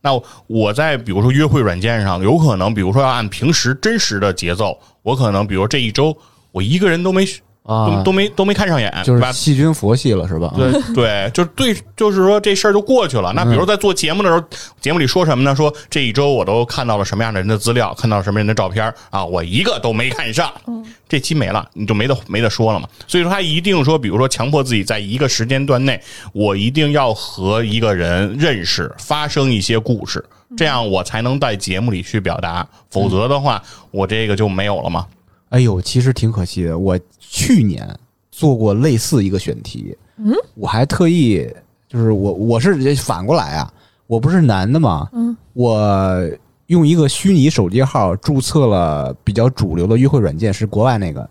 [0.00, 0.10] 那
[0.46, 6.16] 我在比如说约会软件上，有可能比如说要按平时真实的节奏，我可能比如这一周
[6.52, 7.26] 我一个人都没
[7.62, 9.30] 啊都都没都没看上眼，就是吧？
[9.30, 10.52] 细菌佛系了是吧？
[10.56, 13.32] 对 对，就是对，就是说这事儿就过去了。
[13.34, 14.42] 那比如在做节目的时候，
[14.80, 15.54] 节目里说什么呢？
[15.54, 20.52] 说这一周我都看到了什么样的人的资料，看到了什么人的照片啊，我一个都没看上。
[21.08, 22.88] 这期没了，你就没得没得说了嘛。
[23.06, 26.00] 所以说他一定说，比如说强迫自己在一个时间段内，
[26.32, 30.24] 我一定要和一个人认识，发生一些故事，
[30.56, 32.66] 这样我才能在节目里去表达。
[32.90, 35.06] 否则的话，我这个就没有了嘛。
[35.52, 36.78] 哎呦，其实挺可惜的。
[36.78, 37.86] 我去年
[38.30, 41.46] 做过类似一个选题，嗯，我还特意
[41.86, 43.70] 就是我我是反过来啊，
[44.06, 46.26] 我不是男的嘛，嗯，我
[46.68, 51.28] 用一个虚拟手机号注册了比较主流的约会软件，是国外那个，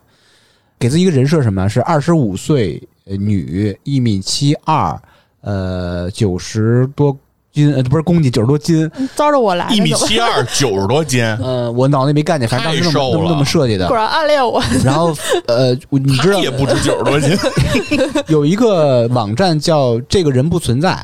[0.77, 1.67] 给自己一个人设什么呀？
[1.67, 5.01] 是二十五岁呃女，一米七二，
[5.41, 7.17] 呃，九十多
[7.51, 8.89] 斤，呃，不是公斤，九十多斤。
[9.15, 13.95] 招着我来，一米七二，九十多斤，呃， 我脑袋没概念，反正当时那太瘦了么那么那么设计的果。
[13.95, 14.61] 然暗恋我。
[14.83, 15.15] 然后
[15.47, 17.37] 呃，你知道也不止九十多斤。
[18.27, 20.97] 有一个网站叫“这个人不存在”，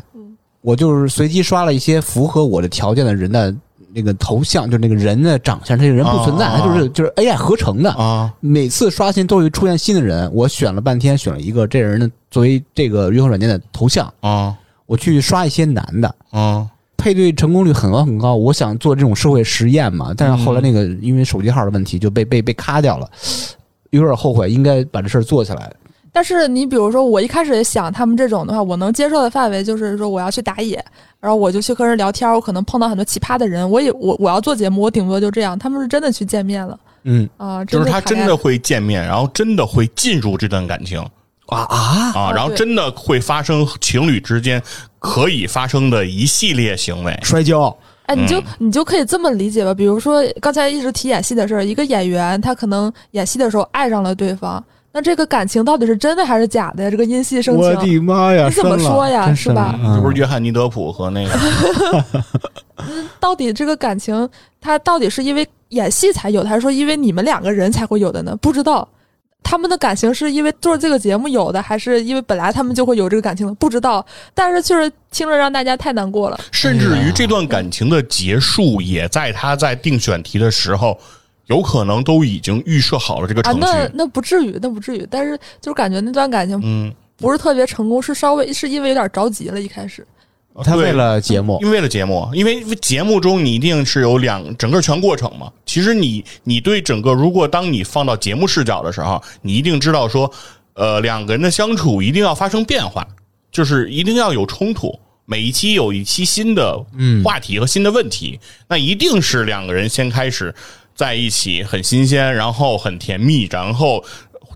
[0.61, 3.53] 我就是随机刷了一些符合我的条件的人的
[3.93, 7.91] 那个头像，就是那个人的长相，这个人不存在，啊他就是就是 AI 合成的。
[7.91, 14.55] 啊每次刷新都会出现新的人，我选了半天，选了一个这人的作为这个约会软件的头像，啊
[14.87, 16.15] 我去刷一些男的。
[16.31, 16.67] 啊！
[16.99, 23.07] 配对成功率很高很高，我想做这种社会实验嘛，但是后来那个因为手机号的问题就被被被卡掉了，
[23.91, 25.71] 有点后悔，应该把这事儿做起来。
[26.11, 30.83] 但是你比如说，我一开始也想他们这种的话，我能接受的范围就是说我要去打野，
[31.19, 35.57] 然后我就去和人聊天，我可能碰到很多奇葩的人，我也我我要做节目，我顶多就这样。
[35.57, 40.99] 他们是真的去见面了嗯啊、就是他真的会见面，然后真的会进入这段感情
[41.47, 42.11] 啊啊！
[42.13, 44.61] 啊，然后真的会发生情侣之间
[44.99, 47.17] 可以发生的一系列行为。
[47.23, 47.75] 摔跤，
[48.07, 49.73] 哎，你就嗯你就可以这么理解吧。
[49.73, 56.91] 比如说刚才一直提演戏的事儿，一个演员他可能演戏的时候爱上了对方，那这个感情到底是真的还是假的呀？
[56.91, 58.47] 这个因戏生情我，的妈呀！
[58.47, 62.03] 你怎么说呀是吧这不是约翰尼德普和那个
[63.21, 64.29] 到底这个感情，
[64.59, 68.35] 他到底是因为演戏才有的，还是说因为你们两个人才会有的呢？
[68.41, 68.85] 不知道。
[69.49, 73.53] 他们的感情是因为做这个节目有的，还是因为本来他们就会有这个感情的？
[73.53, 74.05] 不知道。
[74.33, 76.37] 但是就是听着让大家太难过了。
[76.51, 80.99] 甚至于这段感情的结束，也在他在定选题的时候，
[81.45, 83.61] 有可能都已经预设好了这个啊程，序。
[83.61, 85.07] 那那不至于，那不至于。
[85.09, 90.05] 但是就是感觉那段感情嗯，不是特别成功，是稍微是因为有点着急了，一开始。
[90.63, 95.51] 对他为了节目，因为为了节目，因为节目中你一定是有两整个全过程嘛。
[95.65, 100.31] 其实你你对整个，如果当你放到节目视角的时候，你一定知道说，
[100.73, 103.07] 呃，两个人的相处一定要发生变化，
[103.51, 104.99] 就是一定要有冲突。
[105.29, 106.81] 每一期有一期新的
[107.23, 108.39] 话题和新的问题，
[108.69, 110.55] 那一定是两个人先开始
[110.95, 114.01] 在一起很新鲜，然后很甜蜜，然后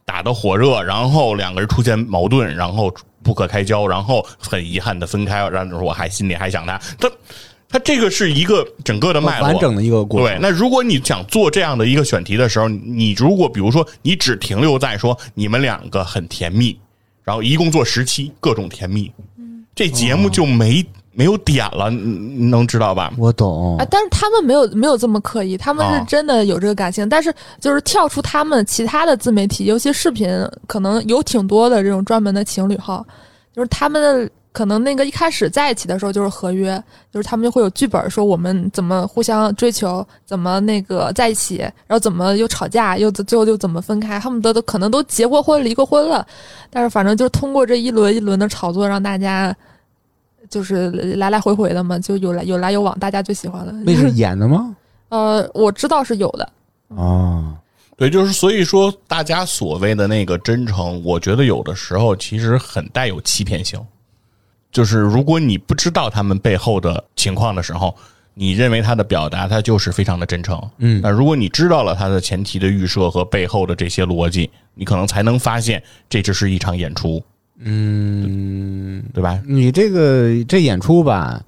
[0.06, 2.90] 打得火热，然后两个人出现矛盾，然后
[3.24, 7.12] 不可开交，然后很遗憾的分开，然后我还心里还想他，他
[7.70, 10.42] 他这个是一个整个的脉络，完整的一个过对，程。
[10.42, 16.78] 那如果你想做这样的一个选题的时候，你如果比如说你只停留在说你们两个很甜蜜，
[17.24, 19.12] 然后一共做十期各种甜蜜，
[19.74, 23.12] 这节目就没、没有点了，你你能知道吧？
[23.18, 30.30] 我懂啊，，但是他们没有没有这么刻意，他们啊是真的有这个感情，但是就是跳出他们其他的自媒体，尤其视频，
[30.68, 33.06] 可能有挺多的这种专门的情侣号，
[33.54, 46.26] 就是他们可能那个一开始在一起的时候就是合约，就是他们就会有剧本说我们怎么互相追求，怎么那个在一起，然后怎么又吵架，又最后又怎么分开，恨不得都可能都结过婚离过婚了，
[46.70, 49.54] 但是反正就是通过这一轮一轮的炒作，让大家。
[50.52, 53.72] 就是来来回回的嘛，就有来有来有往，大家最喜欢了。
[53.72, 54.76] 那是 演的吗？
[55.10, 56.48] 呃，我知道是有的，
[56.96, 57.56] 哦，
[57.98, 63.80] 对，就是所以说，大家所谓的那个真诚，我觉得有的时候其实很带有欺骗性。
[64.72, 67.94] 就是如果你不知道他们背后的情况的时候，
[68.34, 70.58] 你认为他的表达他就是非常的真诚。
[70.78, 77.22] 嗯那如果你知道了他的前提的预设和背后的这些逻辑，你可能才能发现这只是一场演出，
[77.64, 79.40] 嗯，对吧？
[79.46, 81.40] 你这个这演出吧，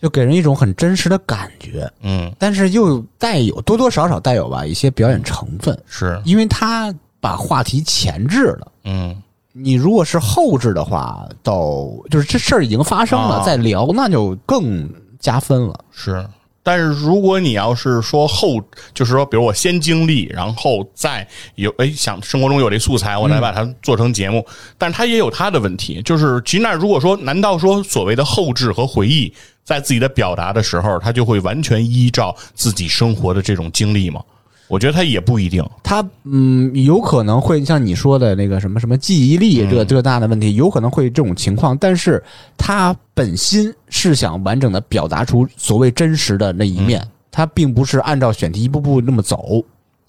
[0.00, 8.72] 就给人一种很真实的感觉，嗯，但是又带有多多少少带有吧一些表演成分，是，因为他把话题前置了。
[8.84, 9.16] 嗯，
[9.52, 15.84] 你如果是后置的话，到就是这事儿已经发生了，啊再聊那就更加分了。
[15.90, 16.24] 是。
[16.68, 18.60] 但是如果你要是说后，
[18.92, 29.32] 就是说，比如我先经历，然后再有哎想生活中有这素材，我来把它做成节目，但是它也有它的问题，就是其实那如果说，难道说所谓的后置和回忆，
[29.64, 34.22] 在自己的表达的时候，他就会完全依照自己生活的这种经历吗？
[34.68, 35.64] 我觉得他也不一定。
[35.82, 42.22] 他嗯，有可能会像你说的那个什么什么记忆力这这那的问题，有可能会这种情况，但是
[42.56, 49.64] 他本心是想完整的表达出所谓真实的那一面，他并不是按照选题一步步那么走。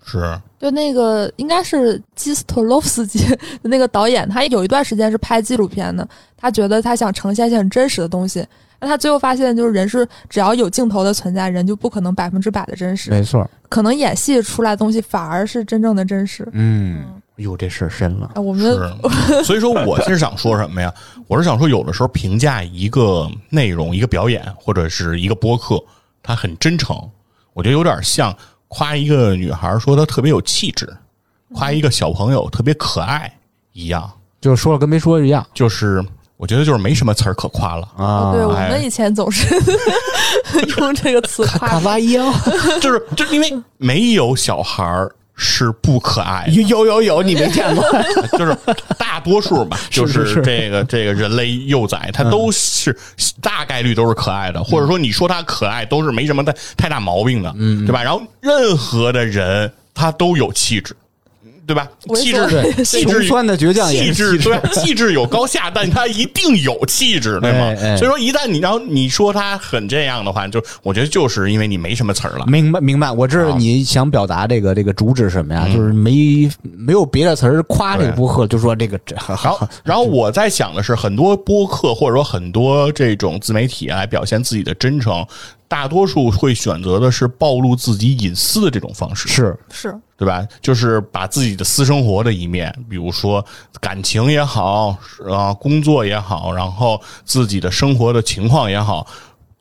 [0.06, 3.26] 是，就那个应该是基斯特洛夫斯基
[3.62, 8.44] 那个导演，他有一段时间是拍纪录片的，他觉得他想呈现一些很真实的东西，
[8.80, 16.48] 那他最后发现就是人是只要有镜头的存在，人就不可能百分之百的真实，没错，可能演戏出来的东西反而是真正的真实。
[16.54, 18.32] 嗯，哟，这事儿深了。
[18.36, 18.74] 啊，我们，
[19.44, 20.94] 所以说我是想说什么呀？
[21.28, 25.84] 我是想说，有的时候评价一个内容、一个表演或者是一个播客，
[26.24, 26.96] 它很真诚，
[27.54, 28.36] 我觉得有点像
[28.70, 30.88] 夸一个女孩说她特别有气质，
[31.54, 33.32] 夸一个小朋友特别可爱
[33.74, 34.10] 一样。
[34.40, 36.02] 就是说了跟没说一样就是
[36.40, 38.32] 我觉得就是没什么词儿可夸了，啊。
[38.34, 39.46] 对我哎们以前总是
[40.80, 42.34] 用这个词卡哇伊哦，
[42.82, 47.84] 就是就是因为没有小孩儿是不可爱的，有有有有，你没见过？
[48.40, 48.58] 就是
[48.98, 52.98] 大多数吧， 就是这个这个人类幼崽，他都是
[53.42, 58.02] 大概率都是可爱的，或者说你说他可爱都是没什么太太大毛病的，嗯，对吧？
[58.02, 60.96] 然后任何的人他都有气质，
[61.70, 61.88] 对吧？
[62.16, 67.98] 气质对 气质穷酸的倔强也气质质对，气质有高下，但他一定有气质，对吗哎哎？
[67.98, 72.46] 所以说，一旦你然后你说他很这样的话，就我觉得就是因为你没什么词儿了。
[72.48, 75.66] 明白明白，我知道啊你想表达这个这个主旨什么呀？
[75.68, 85.24] 嗯就是没没有别的词儿夸这个播客，就说这个这然后， 然后我在想的是，很多播客或者说很多这种自媒体来表现自己的真诚，
[85.70, 90.46] 大多数会选择的是暴露自己隐私的这种方式，是是对吧？
[90.62, 93.46] 就是把自己的私生活的一面，比如说
[93.80, 94.98] 感情也好，
[95.32, 99.08] 啊，工作也好，然后自己的生活的情况也好。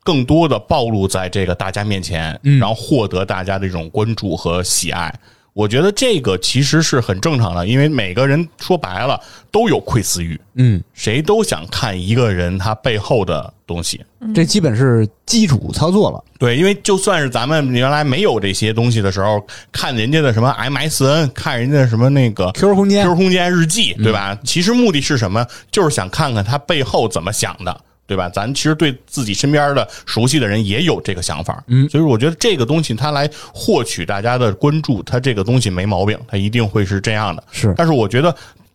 [0.03, 5.14] 更多的暴露在这个大家面前，然后获得大家的这种关注和喜爱。
[5.53, 14.05] 我觉得这个其实是很正常的，因为每个人说白了都有窥私欲，嗯，谁都想看一个人他背后的东西。
[14.35, 16.25] 这基本是基础操作了。
[16.39, 24.37] 对，因为就算是咱们原来没有这些东西的时候，看人家的什么 MSN，看人家什么那个 QQ 空间 QQ 空间日记，对吧？
[24.45, 25.47] 其实目的是什么？
[25.71, 28.29] 就是想看看他背后怎么想的，对吧？
[28.29, 37.45] 咱其实对自己身边的熟悉的人也有这个想法，嗯，所以我觉得这个东西它来获取大家的关注，它这个东西没毛病，它一定会是这样的。
[37.51, 38.35] 是但是我觉得，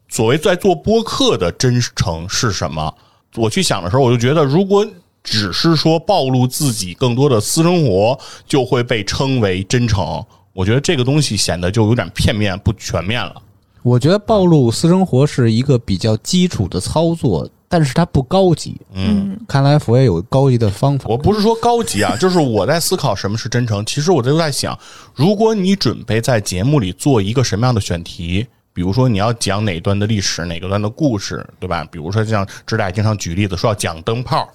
[0.10, 2.94] 所谓在做播客的真诚是什么？
[3.36, 4.86] 我去想的时候，我就觉得，如果
[5.24, 10.24] 只是说暴露自己更多的私生活，就会被称为真诚。
[10.54, 13.42] 我觉得这个东西显得就有点片面、不全面了。
[13.82, 18.80] 我觉得暴露私生活是一个比较基础的操作，但是它不高级。
[18.94, 21.06] 嗯，看来佛爷有高级的方法。
[21.10, 23.86] 我不是说高级啊，就是我在思考什么是真诚。
[23.86, 24.78] 其实我就在想，
[25.14, 31.84] 如果你准备在节目里做一个什么样的选题，比如说你要讲哪段的历史，哪个段的故事，对吧？
[31.92, 34.50] 比如说像知大经常举例子说要讲灯泡，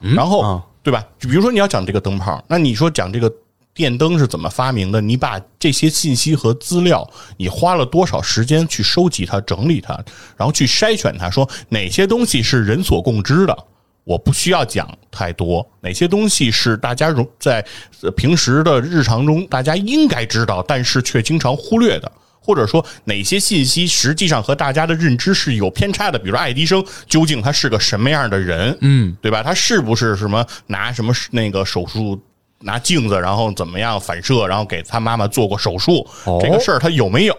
[0.00, 1.02] 然后、啊对吧？
[1.18, 3.32] 比如说你要讲这个灯泡，那你说讲这个
[3.72, 5.00] 电灯是怎么发明的？
[5.00, 9.94] 你把这些信息和资料，你花了多少时间去收集它、整理它，
[10.36, 13.56] 然后去筛选它，说哪些东西是人所共知的。
[14.04, 17.64] 我不需要讲太多，哪些东西是大家容在
[18.02, 22.12] 呃平时的日常中大家应该知道，但是却经常忽略的，
[22.44, 26.18] 或者说哪些信息实际上和大家的认知是有偏差的。
[26.18, 29.42] 比如说爱迪生究竟他是个什么样的人，嗯，对吧？
[29.42, 32.20] 他是不是什么拿什么那个手术？
[32.60, 37.34] 拿镜子，然后怎么样反射，然后给他妈妈做过手术，哦这个事儿他有没有，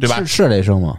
[0.00, 0.26] 对吧是？
[0.26, 0.96] 是雷声吗？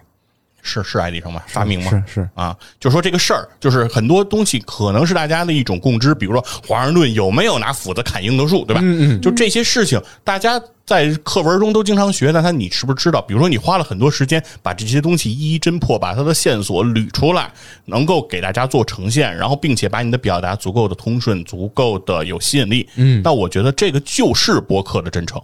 [0.61, 1.41] 是是爱迪生吗？
[1.47, 1.89] 发明吗？
[1.89, 8.81] 是是啊，就说这个事儿，就是很多东西可能是大家的一种共知，比如说华盛顿有没有拿斧子砍樱桃树，对吧？
[8.83, 13.21] 嗯嗯就这些事情，大家在课文中都经常学，但他你是不是知道？
[13.21, 17.51] 比如说你花了很多时间把这些东西一一侦破，把它的线索捋出来，
[17.85, 22.87] 能够给大家做呈现，然后并且把你的表达足够的通顺，足够的有吸引力。
[22.95, 25.41] 嗯那我觉得这个就是播客的真诚。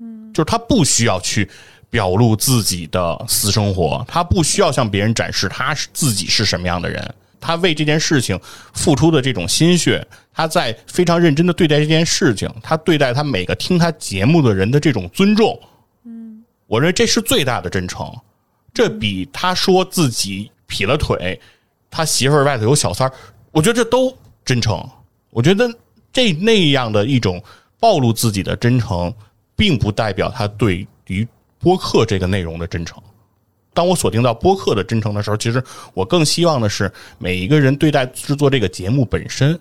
[0.00, 1.48] 嗯就是他不需要去
[1.90, 7.14] 表露自己的私生活，他不需要向别人展示他是自己是什么样的人。
[7.38, 8.38] 他为这件事情
[8.72, 15.56] 付出的这种心血，他在非常认真的对待这件事情，他对待他每个听他节目的人的这种尊重，
[16.04, 18.10] 嗯，我认为这是最大的真诚。
[18.74, 21.38] 这比他说自己劈了腿，
[21.90, 23.14] 他媳妇儿外头有小三儿，
[23.52, 24.12] 我觉得这都
[24.44, 24.82] 真诚。
[25.30, 25.70] 我觉得
[26.12, 27.40] 这那样的一种
[27.78, 29.12] 暴露自己的真诚，
[29.54, 31.26] 并不代表他对于
[31.58, 33.02] 播客这个内容的真诚。
[33.74, 39.58] 当我锁定到播客的真诚的时候，其实我更希望的是每一个人对待制作这个节目本身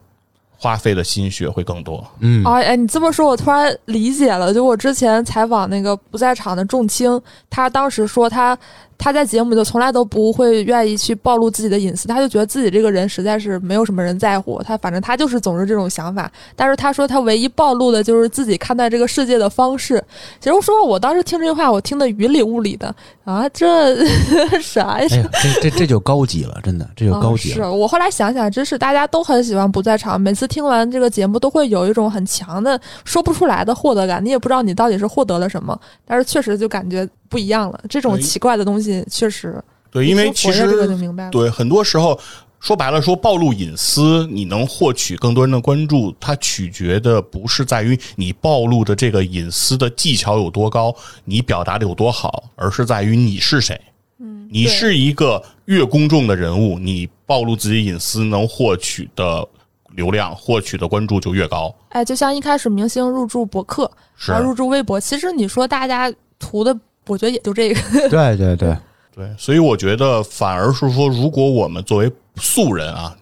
[0.58, 2.06] 花费的心血会更多。
[2.20, 4.54] 嗯哎哎，你这么说，我突然理解了。
[4.54, 8.58] 就我之前采访那个不在场的仲青，他当时说他
[8.98, 16.32] 他在节目里头从来都不会愿意去暴露自己的隐私，他就觉得自己这个人实在是没有什么人在乎他，反正他就是总是这种想法。
[16.56, 20.04] 但是他说他唯一暴露的就是自己看待这个世界的方式。
[20.40, 22.94] 其实说我当时听这句话，我听得云里雾里的
[23.26, 24.06] 啊，这
[24.62, 25.08] 啥呀？
[25.12, 27.74] 哎呀，这这这就高级了，真的，这就高级啊、是了。
[27.74, 37.80] 我后来想想，真是大家都很喜欢不在场，每次听完这个节目都会有一种很强的说不出来的获得感，你也不知道你到底是获得了什么，但是确实就感觉不一样了。
[37.90, 39.60] 这种奇怪的东西确实，
[39.90, 41.32] 对，因为其实明白了。
[41.32, 42.18] 对很多时候
[42.65, 50.91] 说白了，说暴露隐私，你能获取更多人的关注，它取决的不是在于你暴露的这个隐私的技巧有多高，
[51.25, 53.80] 你表达的有多好，而是在于你是谁。
[54.17, 59.47] 嗯，你是一个越公众的人物，你暴露自己隐私能获取的
[59.91, 61.71] 流量、获取的关注就越高。
[61.89, 66.75] 哎，就像一开始明星入驻博客，是然后入驻微博，其实你说大家图的，
[67.06, 68.10] 我觉得也就这个。
[68.10, 68.75] 对对对，
[69.15, 73.15] 对，所以我觉得反而是说，如果我们作为素人啊，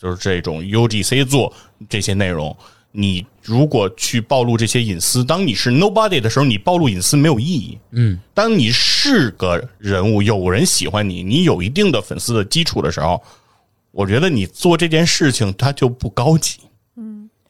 [0.00, 1.52] 就是这种 UGC 做
[1.88, 2.56] 这些内容，
[2.92, 7.78] 你如果去暴露这些隐私，当你是 nobody 的时候，你暴露隐私没有意义。
[7.92, 13.22] 嗯，当你是个人物，有人喜欢你，你有一定的粉丝的基础的时候，
[13.92, 16.58] 我觉得你做这件事情它就不高级。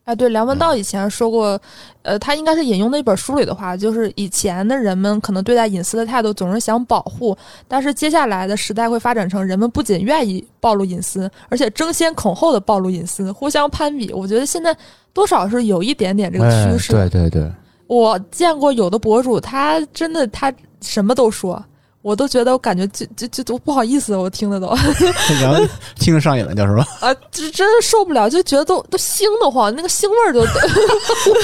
[0.06, 1.60] 哎，对，梁文道以前说过，
[2.02, 14.12] 呃，他应该是引用的一本书里的话，就是以前的人们可能对待隐私的态度总是想保护，但是接下来的时代会发展成人们不仅愿意暴露隐私，而且争先恐后的暴露隐私，互相攀比。
[14.12, 14.72] 我觉得现在
[15.12, 16.92] 多少是有一点点这个哎趋势。
[16.92, 17.50] 对对对，
[17.88, 21.60] 我见过有的博主，他真的他什么都说。
[22.06, 24.68] 我都觉得我感觉就就就都不好意思，我听得都
[25.42, 25.60] 然后
[25.98, 26.86] 听着上瘾了，就是吧？
[27.02, 30.46] 啊，这真是受不了，就觉得都都腥的慌，那个腥味儿就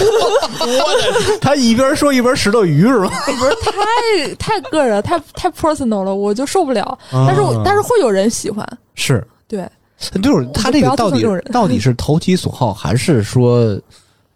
[1.43, 3.11] 他一边说一边石头鱼是吧？
[3.27, 6.97] 不是太太个人，太太 personal 了，我就受不了。
[7.11, 9.69] 但是但是会有人喜欢，是，对，
[10.23, 13.75] 就是他这个到底到底是投其所好，还是说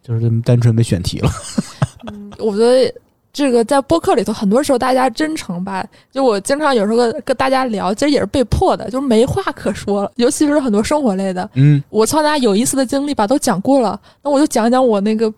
[0.03, 1.31] 就是单纯被选题了？
[2.11, 2.93] 嗯我觉得
[3.37, 15.31] 这个在播客里头，很多时候大家真诚吧，就我经常有时候跟跟大家聊，其实也是被迫的，就是没话可说了，尤其是很多生活类的，嗯，我从大家有意思的经历吧都讲过了，那我就讲讲我那个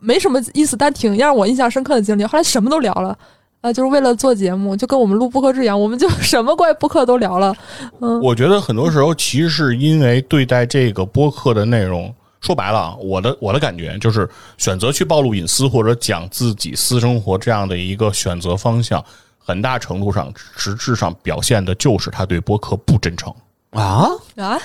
[0.00, 2.24] 没什么意思，但挺让我印象深刻的经历。
[2.24, 3.16] 后来什么都聊了，
[3.60, 7.54] 呃，就是为了做节目，就跟我们录播客制一样，我们就什么关于播客都聊了。
[8.00, 12.12] 嗯，我觉得很多时候其实是因为对待这个播客的内容，
[12.44, 14.28] 说白了啊，我的我的感觉就是
[14.58, 19.02] 选择去暴露隐私或者讲自己私生活这样的一个选择方向，
[19.38, 23.34] 很大程度上实质上表现的就是他对播客不真诚。
[23.70, 24.60] 啊，啊，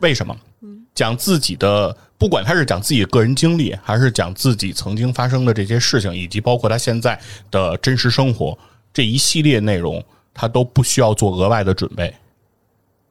[0.00, 0.36] 为什么？
[0.94, 7.18] 讲自己的，不管他是讲自己的个人经历，还是讲自己曾经发生的这些事情，以及包括他现在
[7.50, 8.56] 的真实生活
[8.92, 10.04] 这一系列内容，
[10.34, 12.14] 他都不需要做额外的准备，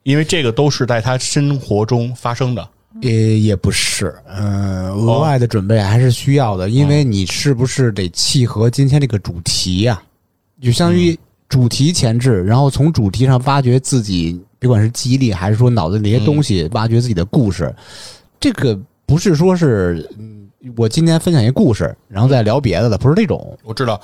[0.03, 2.69] 因为这个都是在他生活中发生的。
[2.99, 10.01] 也也不是，嗯、额外的准备还是需要的，因为你是不是得契合今天这个主题呀、
[10.61, 11.17] 就相当于
[11.47, 17.73] 主题前置，然后从主题上挖掘自己，别管是记忆力还是说脑子里那些东西，挖掘自己的故事。
[18.39, 23.57] 这个不是说是，嗯，我今天分享一个故事，然后再聊别的的，不是这种。
[23.63, 23.99] 我知道，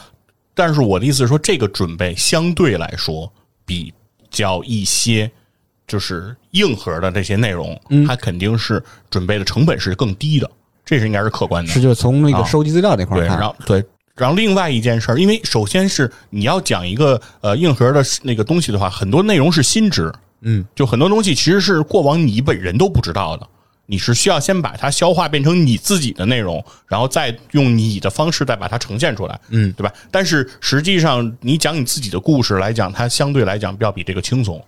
[0.54, 3.32] 但是我的意思是说，这个准备相对来说
[3.66, 3.94] 比
[4.30, 5.30] 较一些
[5.88, 10.52] 就是硬核的这些内容，它肯定是准备的成本是更低的，
[10.86, 11.72] 这是应该是客观的。
[11.72, 12.44] 是就从那个啊。
[12.44, 13.84] 收集资料那块对，儿看，然后对，
[14.16, 23.48] 然后另外一件事儿，因为首先是你要讲一个呃硬核的那个东西的话，很多内容是新知，嗯，就很多东西其实是过往你本人都不知道的。
[23.90, 29.94] 你是需要先把它消化变成你自己的内容，然后再用你的方式再把它呈现出来，嗯，对吧？
[30.12, 34.62] 但是实际上，你讲你自己的故事来讲，它相对来讲要比这个轻松，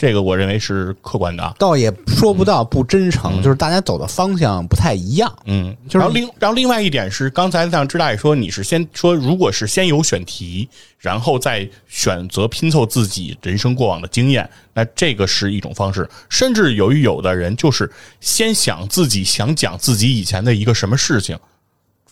[0.00, 1.54] 这个我认为是客观的啊。
[1.58, 5.30] 倒也说不到不真诚，就是大家走的方向不太一样。
[5.44, 10.66] 嗯，就是然后另然后另外一点是，刚才像知大爷说，你是先说，如果是先有选题，
[10.98, 16.08] 然后再选择拼凑自己人生过往的经验，那这个是一种方式。
[16.30, 21.38] 甚至由于有的人就是先想自己想讲自己以前的一个什么事情，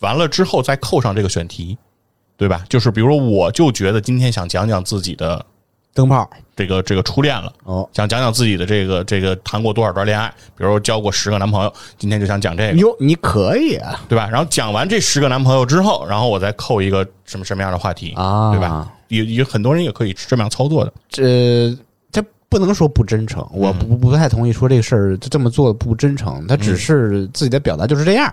[0.00, 1.78] 完了之后再扣上这个选题，
[2.36, 2.62] 对吧？
[2.68, 5.42] 就是比如说，我就觉得今天想讲讲自己的
[5.94, 7.52] 灯泡这个这个初恋了。
[7.64, 12.78] 哦，想讲讲自己的这个这个谈过多少段恋爱，比如交过十个男朋友，今天就想讲这个。
[12.78, 14.28] 哟，你可以啊对吧？
[14.30, 18.92] 然后讲完这十个男朋友之后，然后我再扣一个什么什么样的话题，啊，对吧？？
[19.08, 20.92] 有有很多人也可以这么样操作的。
[21.08, 21.74] 这
[22.12, 28.32] 这不能说不真诚，我不不太同意说这个事儿就这么做不真诚，他只是自己的表达就是这样，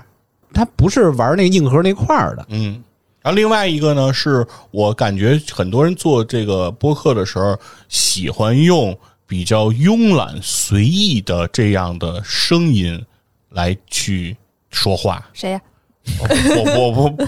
[0.54, 2.46] 他不是玩那个硬核那块儿的。
[2.50, 2.84] 嗯，
[3.26, 7.58] 然后另外一个呢，是我感觉很多人做这个播客的时候，
[7.90, 8.96] 喜欢用
[9.26, 13.04] 比较慵懒随意的这样的声音
[13.50, 14.38] 来去
[14.70, 15.28] 说话。
[15.34, 15.62] 谁呀？
[16.20, 17.26] 我我我不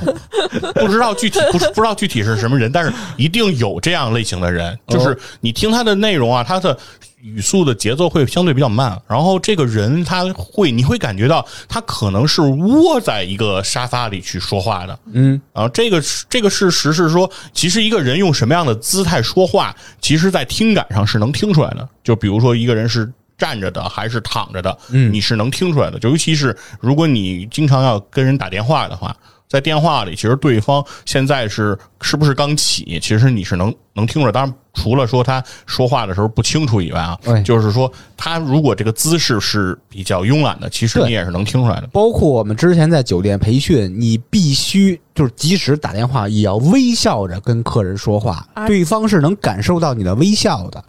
[0.74, 6.78] 不知道具体不是不知道具体是什么人，但是一定有这样类型的人，就是你听他的内容啊，他的
[7.22, 21.88] 语速的节奏会相对比较慢，然后这个人他会你会感觉到他可能是窝在一个沙发里去说话的，嗯，然后这个这个事实是说，其实一个人用什么样的姿态说话，其实在听感上是能听出来的。
[22.04, 26.00] 就比如说一个人是站着的还是躺着的，嗯，你是能听出来的。
[26.00, 29.16] 就尤其是如果你经常要跟人打电话的话，
[29.48, 34.32] 在电话里，其实对方现在是是不是刚起，其实你是能能听出来。
[34.32, 41.88] 当然，除了说他说话的时候不清楚以外啊对，就是说他如果这个姿势是比较慵懒的，其实你也是能听出来的。
[41.94, 50.84] 包括我们之前在酒店培训，你必须就是即使打电话也要微笑着跟客人说话，啊对方是能感受到你的微笑的。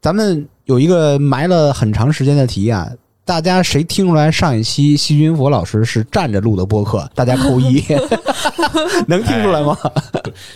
[0.00, 2.90] 咱们有一个埋了很长时间的题啊，
[3.30, 7.08] 大家谁听出来上一期细菌佛老师是站着录的播客？
[7.14, 7.80] 大家扣一，
[9.06, 9.78] 能听出来吗？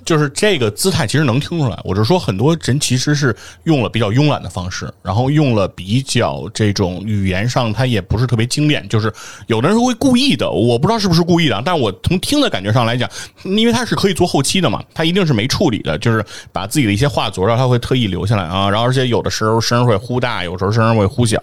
[0.05, 1.79] 就是这个姿态其实能听出来。
[1.85, 9.13] 我是说，很多人其实是用了比较慵懒的方式，然后用了比较这种语言上他也不是特别精炼，就是
[9.47, 13.09] 有的人会故意的，我不知道是不是故意的，但我从听的感觉上来讲，
[13.45, 21.39] 因为他是可以做后期的嘛，他一定是没处理的，就是把自己的一些话佐料他会特意留下来啊，然后而且有的时候声会忽大，有时候声会忽小，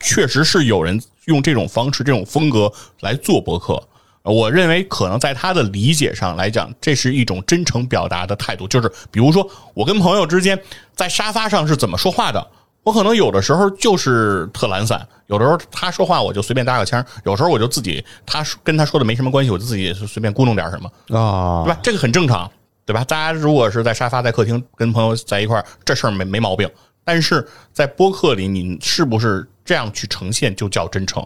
[0.00, 3.80] 确实是有人用这种方式、这种风格来做博客。
[4.22, 8.68] 我认为可能在他的理解上来讲，这是一种真诚表达的态度。
[8.68, 10.60] 就是比如说，我跟朋友之间
[10.94, 12.46] 在沙发上是怎么说话的，
[12.82, 21.80] 我可能有的时候就是特懒散，有的时候他说话我就随便搭个腔，有时候我就自己他说跟他说的没什么关系，我就自己随便咕弄点什么，啊对吧？
[21.82, 22.50] 这个很正常，
[22.84, 23.02] 对吧？
[23.04, 26.70] 大家如果是在沙发、在客厅跟朋友在一块儿，这事儿没没毛病。
[27.02, 31.24] 但是在播客里，你是不是这样去呈现就叫真诚，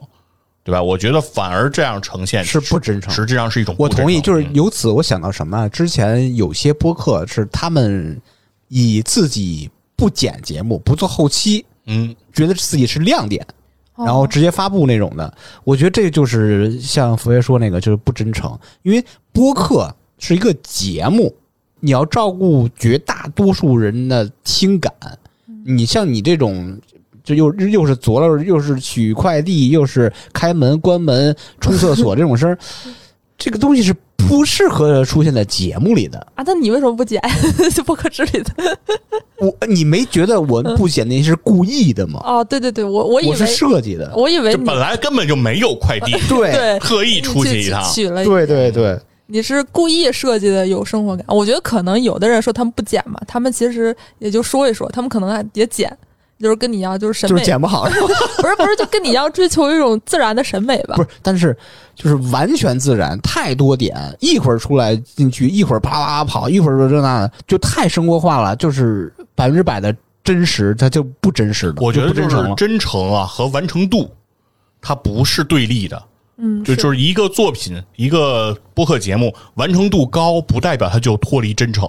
[0.63, 0.83] 对吧？
[0.83, 5.67] 我觉得反而这样呈现是不真诚实际上是一种不我同意，就是嗯由此我想到什么啊？
[5.67, 8.21] 之前有些播客是他们
[8.69, 13.43] 以自己不剪节目、不做后期，嗯，觉得自己是亮点，
[13.95, 15.35] 哦然后直接发布那种的。
[15.65, 18.59] 我觉得这就是像佛爷说那个，就是不真诚。
[18.83, 21.35] 因为播客是一个节目，
[21.81, 24.93] 你要照顾绝大多数人的听感。
[25.65, 26.79] 你像你这种。
[27.25, 32.59] 这又又是左了，又是取快递，又是开门、关门、冲厕所 这种声儿，
[33.39, 36.19] 这个东西是不适合出现在节目里的。
[36.35, 37.21] 啊，那你为什么不剪？
[37.75, 38.79] 就不可知里的
[39.39, 42.21] 我你没觉得我不剪那是故意的吗？
[42.25, 44.13] 哦，对对对，我我以我是设计的。
[44.15, 51.25] 我以为你本来根本就没有快递， 对对特意出去一趟，取了，对对对，你是故意设计的有生活感。
[51.29, 55.95] 我觉得可能有的人说他们不剪嘛，他们其实也就说一说，他们可能也剪，
[56.39, 58.07] 就是跟你一样，就是审美，就是剪不好，是吧？
[58.43, 61.03] 不是不是，就跟你一样追求一种自然的审美吧不。
[61.03, 61.57] 是，但是
[61.95, 72.29] 就是完全自然，太多点，一会儿出来进去，一会儿啪啪跑，一会儿说这那的，就太生活化了，就是百分之百的真实，它就不真实了，我觉得就。
[72.29, 74.11] 是真诚啊和完成度，
[74.81, 76.03] 它不是对立的。
[76.37, 81.89] 嗯，就就是一个作品，一个播客节目完成度高，不代表它就脱离真诚，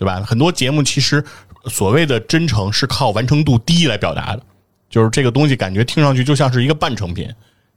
[0.00, 0.22] 对吧？
[0.26, 1.22] 很多节目其实
[1.66, 4.42] 所谓的真诚是靠完成度低来表达的，
[4.88, 7.28] 就是这个东西感觉听上去就像是一个半成品，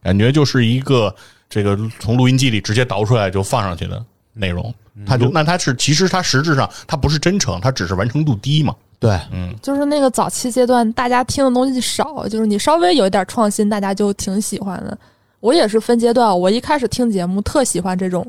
[0.01, 1.13] 感觉就是一个
[1.49, 4.01] 这个从录音机里直接导出来就放上去的
[4.31, 4.73] 内容，
[5.05, 8.73] 它就那它是其实它实质上它不是真诚，它只是完成度低嘛。
[8.99, 14.97] 对，嗯就是那个早期阶段，大家听的东西少，就是你稍微有一点创新，大家就挺喜欢的。
[15.41, 18.25] 我也是分阶段，我一开始听节目特喜欢这种，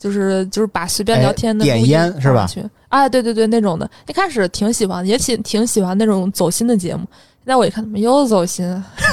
[0.00, 2.64] 就是就是把随便聊天的哎点烟是吧放上去？
[2.88, 7.02] 哎，对对对，那种的，一开始挺喜欢，也挺挺喜欢那种走心的节目。
[7.44, 8.66] 现在我一看，怎么又走心，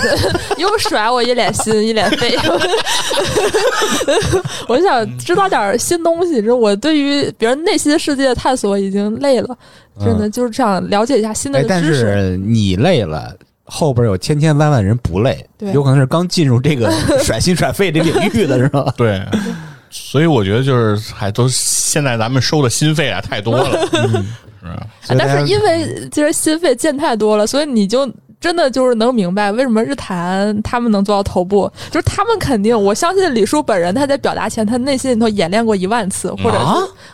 [0.58, 2.36] 又甩我一脸心一脸肺。
[4.68, 9.58] 我就想知道点新东西，就是我对于别人内心世界的探索已经累了，
[10.00, 12.00] 真的就是这样了解一下新的哎，但知识。
[12.00, 13.34] 是你累了。
[13.70, 16.90] 后边有千千万万人不累，有可能是刚进入这个
[17.22, 18.94] 甩心甩肺这领域的是吧？
[18.96, 19.22] 对，
[20.00, 24.24] 所以我觉得就是还都现在咱们收的心费啊太多了， 是吧？
[24.70, 36.60] 啊但是因为其实心肺见太多了，所以你就真的就是能明白为什么日坛他们能做到头部，就是他们肯定，我相信李叔本人他在表达前，他内心里头演练过一万次，或者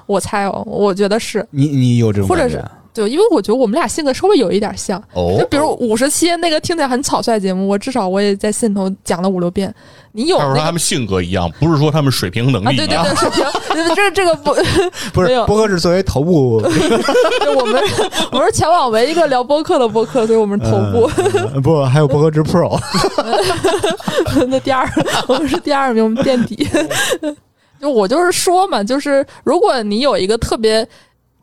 [0.06, 2.72] 我猜哦，我觉得是你你有这种或者是感觉？
[2.94, 9.74] 对，因为我觉得我们俩性格稍微有一点像，哦就比如五十期那个听起来很草率节目，我至少我也在心里头讲了五六遍，
[10.12, 13.04] 你有那个他说他们性格一样，不是说他们水平能啊，力一样。
[13.04, 13.30] 对对对，水
[13.88, 14.54] 平，这这个不，
[15.12, 16.62] 不是没有播客是作为头部
[17.44, 17.84] 就我们
[18.32, 21.10] 我们是全网唯一一个聊播客的播客，所以我们是头部。
[21.54, 22.80] 呃不，还有播客之 Pro，
[24.48, 24.88] 那第二，
[25.28, 26.68] 我们是第二名，我们垫底。
[27.82, 30.88] 就我就是说嘛，就是如果你有一个特别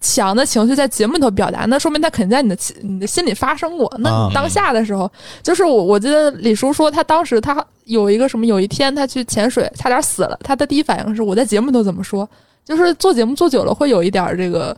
[0.01, 3.93] 强的情绪在节目里头表达，那说明他肯定在你的心你的心里发生过。
[3.99, 5.11] 那当下的时候，
[5.43, 12.29] 就是我我记得李叔说，他当时他有一个什么，有一天他去潜水，差点死了，他的第一反应是我在节目里头怎么说？
[12.65, 14.77] 就是做节目做久了会有一点儿这个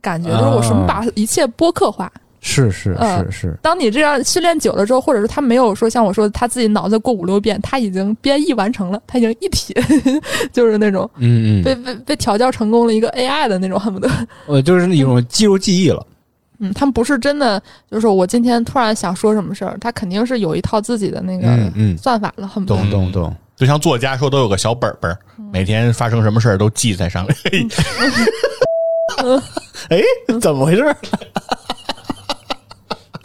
[0.00, 2.10] 感觉，就是我什么把一切播客化。
[2.48, 9.74] 是是嗯是是，当你这样训练久了之后，或者是他没有说像我说他自己脑子过五六遍，他已经编译完成了，他已经一体，
[10.52, 14.08] 就是那种嗯嗯，被被被调教成功了一个 AI 的那种，恨不得。
[14.46, 16.06] 我就是那种肌肉记忆了。
[16.60, 22.80] 嗯，他们不是真的，就是我今天突然想说什么事儿，他肯定是有一套自己的那个嗯嗯，算法了，恨不得。
[22.80, 23.36] 懂懂懂。
[23.56, 25.18] 就像作家说，都有个小本本儿，
[25.52, 27.36] 每天发生什么事儿都记在上面。
[29.88, 30.00] 哎，
[30.40, 30.96] 怎么回事？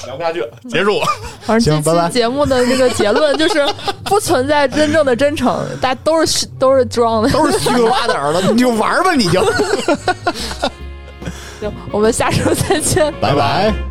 [0.06, 1.00] 聊不下去了，结束。
[1.42, 3.66] 反正行拜拜这期节目的这个结论就是
[4.06, 7.30] 不存在真正的真诚， 大家都是都是装的。
[7.32, 9.44] 都是虚头巴脑的， 你就玩吧，你就。
[11.60, 13.14] 行，我们下周再见。
[13.22, 13.91] 拜拜。